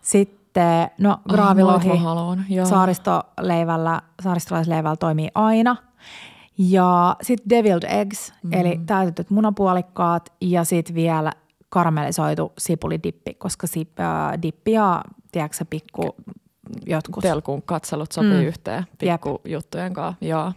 [0.00, 2.66] Sitten, no graavilohi haluan, joo.
[2.66, 5.76] saaristoleivällä, saaristolaisleivällä toimii aina.
[6.58, 8.52] Ja sitten deviled eggs, mm.
[8.52, 11.32] eli täytetyt munapuolikkaat ja sitten vielä
[11.68, 16.16] karamellisoitu sipulidippi, koska sip, äh, dippi ja tiedätkö, pikku
[16.86, 18.46] jotkut Telkuun katselut sopii mm.
[18.46, 20.24] yhteen pikkujuttujen kanssa.
[20.24, 20.52] Joo.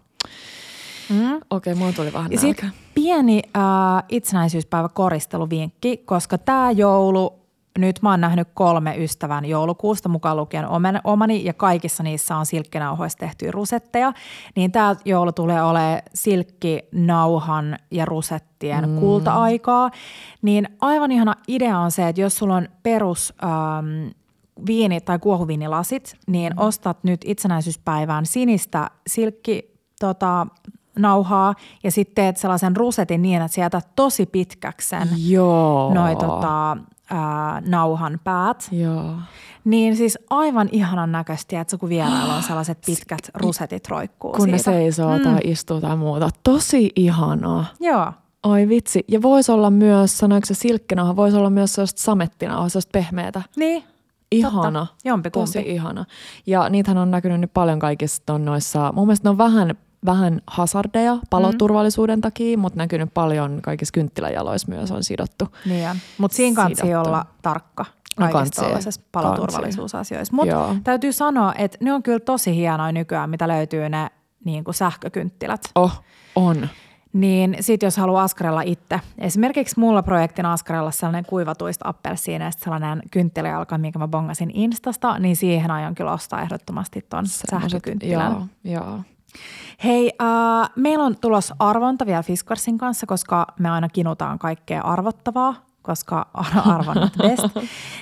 [1.10, 1.36] Mm.
[1.36, 2.40] Okei, okay, mulla tuli vähän ja
[2.96, 3.64] pieni äh,
[4.10, 7.40] itsenäisyyspäivä koristeluvinkki, koska tämä joulu
[7.78, 10.66] nyt mä oon nähnyt kolme ystävän joulukuusta, mukaan lukien
[11.04, 14.14] omani, ja kaikissa niissä on silkkinauhoista tehtyjä rusetteja.
[14.56, 19.00] Niin tämä joulu tulee olemaan silkkinauhan ja rusettien mm.
[19.00, 19.92] kulta-aikaa.
[20.42, 24.08] Niin aivan ihana idea on se, että jos sulla on perus ähm,
[24.66, 26.60] viini- tai kuohuviinilasit, niin mm.
[26.60, 30.48] ostat nyt itsenäisyyspäivään sinistä silkki tota,
[31.00, 35.94] nauhaa ja sitten teet sellaisen rusetin niin, että sieltä tosi pitkäksi sen Joo.
[35.94, 36.78] noi, tota,
[37.10, 38.70] ää, nauhan päät.
[38.72, 39.14] Joo.
[39.66, 44.58] Niin siis aivan ihanan näköisesti, että kun vierailla on sellaiset pitkät rusetit roikkuu Kun siitä.
[44.58, 45.24] ne seisoo mm.
[45.24, 46.30] tai istuu tai muuta.
[46.44, 47.66] Tosi ihanaa.
[47.80, 48.14] Joo.
[48.44, 49.06] Oi vitsi.
[49.08, 53.42] Ja voisi olla myös, sanoiko se silkkinauha, voisi olla myös sellaista samettinauha, sellaista pehmeätä.
[53.56, 53.84] Niin.
[54.32, 54.88] Ihana.
[55.06, 56.06] Jompi Tosi ihana.
[56.46, 59.76] Ja niitähän on näkynyt nyt paljon kaikissa noissa, mun mielestä ne on vähän
[60.06, 65.48] vähän hazardeja paloturvallisuuden takia, mutta näkynyt paljon kaikissa kynttiläjaloissa myös on sidottu.
[65.66, 67.86] Niin mutta siinä kanssa olla tarkka
[68.20, 68.80] no kaikissa no
[69.12, 70.36] paloturvallisuusasioissa.
[70.36, 74.10] Mutta täytyy sanoa, että ne on kyllä tosi hienoja nykyään, mitä löytyy ne
[74.46, 75.62] niin kuin sähkökynttilät.
[75.76, 76.04] Oh,
[76.36, 76.70] on.
[77.14, 83.78] Niin sit jos haluaa askarella itse, esimerkiksi mulla projektina askarella sellainen kuivatuista appelsiineista sellainen kynttiläjalka,
[83.78, 88.32] minkä mä bongasin Instasta, niin siihen aion kyllä ostaa ehdottomasti ton sähkökynttilän.
[88.32, 89.00] Joo, joo.
[89.84, 95.56] Hei, äh, meillä on tulos arvonta vielä Fiskarsin kanssa, koska me aina kinutaan kaikkea arvottavaa,
[95.82, 96.26] koska
[96.76, 97.44] arvonnat best.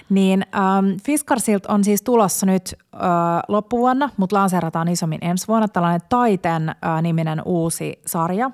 [0.09, 3.01] niin ähm, Fiskarsilta on siis tulossa nyt äh,
[3.47, 8.51] loppuvuonna, mutta lanseerataan isommin ensi vuonna tällainen Taiten äh, niminen uusi sarja.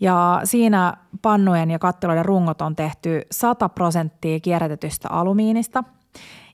[0.00, 5.84] Ja siinä pannujen ja kattiloiden rungot on tehty 100 prosenttia kierrätetystä alumiinista–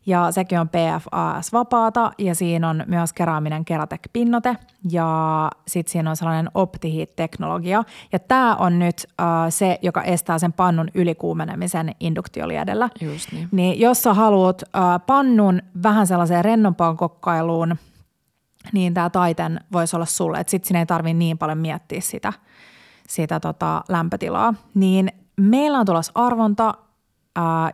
[0.08, 4.56] ja sekin on PFAS-vapaata ja siinä on myös keraaminen Keratec-pinnote
[4.90, 7.84] ja sitten siinä on sellainen OptiHeat-teknologia.
[8.12, 12.88] Ja tämä on nyt äh, se, joka estää sen pannun ylikuumenemisen induktioliedellä.
[13.00, 13.48] Just niin.
[13.52, 17.76] niin jos sä haluat äh, pannun vähän sellaiseen rennompaan kokkailuun,
[18.72, 22.32] niin tämä taiten voisi olla sulle, että sitten sinne ei tarvitse niin paljon miettiä sitä,
[23.08, 24.54] sitä tota lämpötilaa.
[24.74, 26.74] Niin meillä on tulossa arvonta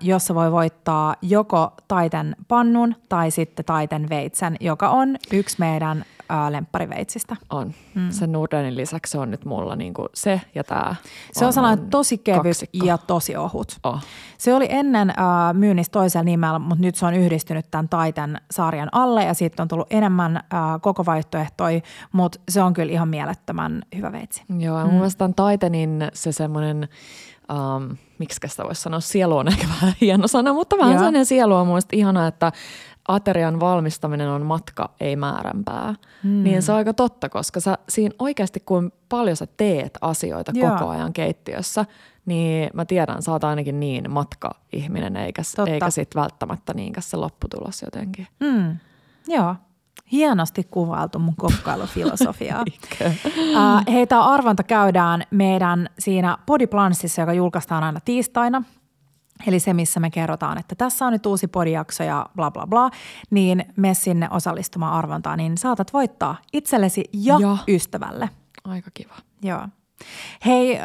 [0.01, 6.53] jossa voi voittaa joko taiten pannun tai sitten taiten veitsen, joka on yksi meidän ää,
[6.53, 7.37] lemppariveitsistä.
[7.51, 7.75] On.
[7.95, 8.11] Mm.
[8.11, 10.95] Sen Nordenin lisäksi se on nyt mulla niinku se ja tämä.
[11.33, 12.87] Se on, on sellainen tosi kevyt kaksikko.
[12.87, 13.79] ja tosi ohut.
[13.83, 14.03] Oh.
[14.39, 18.89] Se oli ennen ää, myynnissä toisella nimellä, mutta nyt se on yhdistynyt tämän taiten sarjan
[18.93, 21.81] alle ja siitä on tullut enemmän ää, koko vaihtoehtoja,
[22.13, 24.43] mutta se on kyllä ihan mielettömän hyvä veitsi.
[24.59, 24.91] Joo, ja mm.
[24.91, 26.89] mun mielestä tämän taitenin se semmoinen–
[27.53, 31.55] um, miksi sitä voisi sanoa, sielu on ehkä vähän hieno sana, mutta vähän sellainen sielu
[31.55, 32.53] on mielestäni ihana, että
[33.09, 35.95] aterian valmistaminen on matka, ei määränpää.
[36.23, 36.43] Hmm.
[36.43, 40.71] Niin se on aika totta, koska sä siinä oikeasti kun paljon sä teet asioita Joo.
[40.71, 41.87] koko ajan keittiössä,
[42.27, 47.83] niin mä tiedän, sä oot ainakin niin matka-ihminen, eikä, eikä sit välttämättä niinkään se lopputulos
[47.83, 48.27] jotenkin.
[48.45, 48.77] Hmm.
[49.29, 49.55] Joo,
[50.15, 52.65] Hienosti kuvailtu mun kokkailufilosofiaa.
[53.05, 58.63] uh, hei, tämä arvonta käydään meidän siinä Podiplanssissa, joka julkaistaan aina tiistaina.
[59.47, 62.91] Eli se, missä me kerrotaan, että tässä on nyt uusi podijakso ja bla bla bla,
[63.31, 67.57] niin me sinne osallistumaan arvontaan, niin saatat voittaa itsellesi ja, ja.
[67.69, 68.31] ystävälle.
[68.65, 69.15] Aika kiva.
[69.43, 69.69] Joo.
[70.47, 70.85] Hei, äh,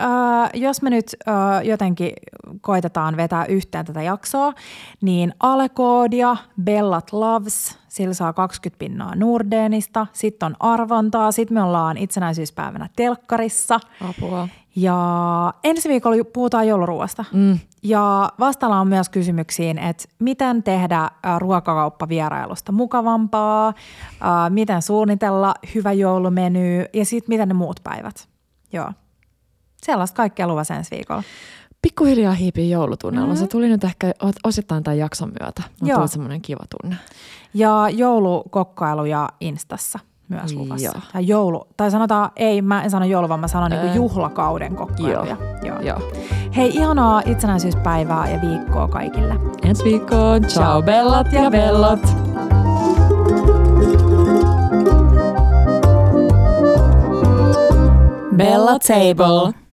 [0.53, 2.11] jos me nyt äh, jotenkin
[2.61, 4.53] koitetaan vetää yhteen tätä jaksoa,
[5.01, 11.97] niin Alekoodia, Bellat Loves, sillä saa 20 pinnaa Nordeenista, sitten on arvontaa, sitten me ollaan
[11.97, 13.80] itsenäisyyspäivänä telkkarissa.
[14.09, 14.47] Apua.
[14.76, 17.26] Ja ensi viikolla puhutaan jouluruoasta.
[17.34, 17.59] Mm.
[17.84, 23.74] Ja vastalla on myös kysymyksiin, että miten tehdä äh, ruokakauppavierailusta mukavampaa, äh,
[24.49, 28.30] miten suunnitella hyvä joulumeny ja sitten miten ne muut päivät.
[28.74, 28.91] Joo.
[29.86, 31.23] Sellaista kaikkea luvassa ensi viikolla.
[31.82, 33.27] Pikkuhiljaa hiipii joulutunnella.
[33.27, 33.39] Mm-hmm.
[33.39, 34.11] Se tuli nyt ehkä
[34.43, 35.63] osittain tämän jakson myötä.
[35.82, 36.95] On tullut semmoinen kiva tunne.
[37.53, 39.99] Ja joulukokkailuja Instassa
[40.30, 40.86] myös luvassa.
[40.86, 40.93] Joo.
[41.13, 45.38] Tai joulu, tai sanotaan, ei mä en sano joulu, vaan mä sanon niinku juhlakauden kokkailuja.
[45.63, 45.82] Joo.
[45.82, 46.11] Joo.
[46.55, 49.36] Hei, ihanaa itsenäisyyspäivää ja viikkoa kaikille.
[49.63, 50.43] Ensi viikkoon.
[50.43, 51.99] Ciao bellat ja bellot.
[58.36, 59.68] Bella Table.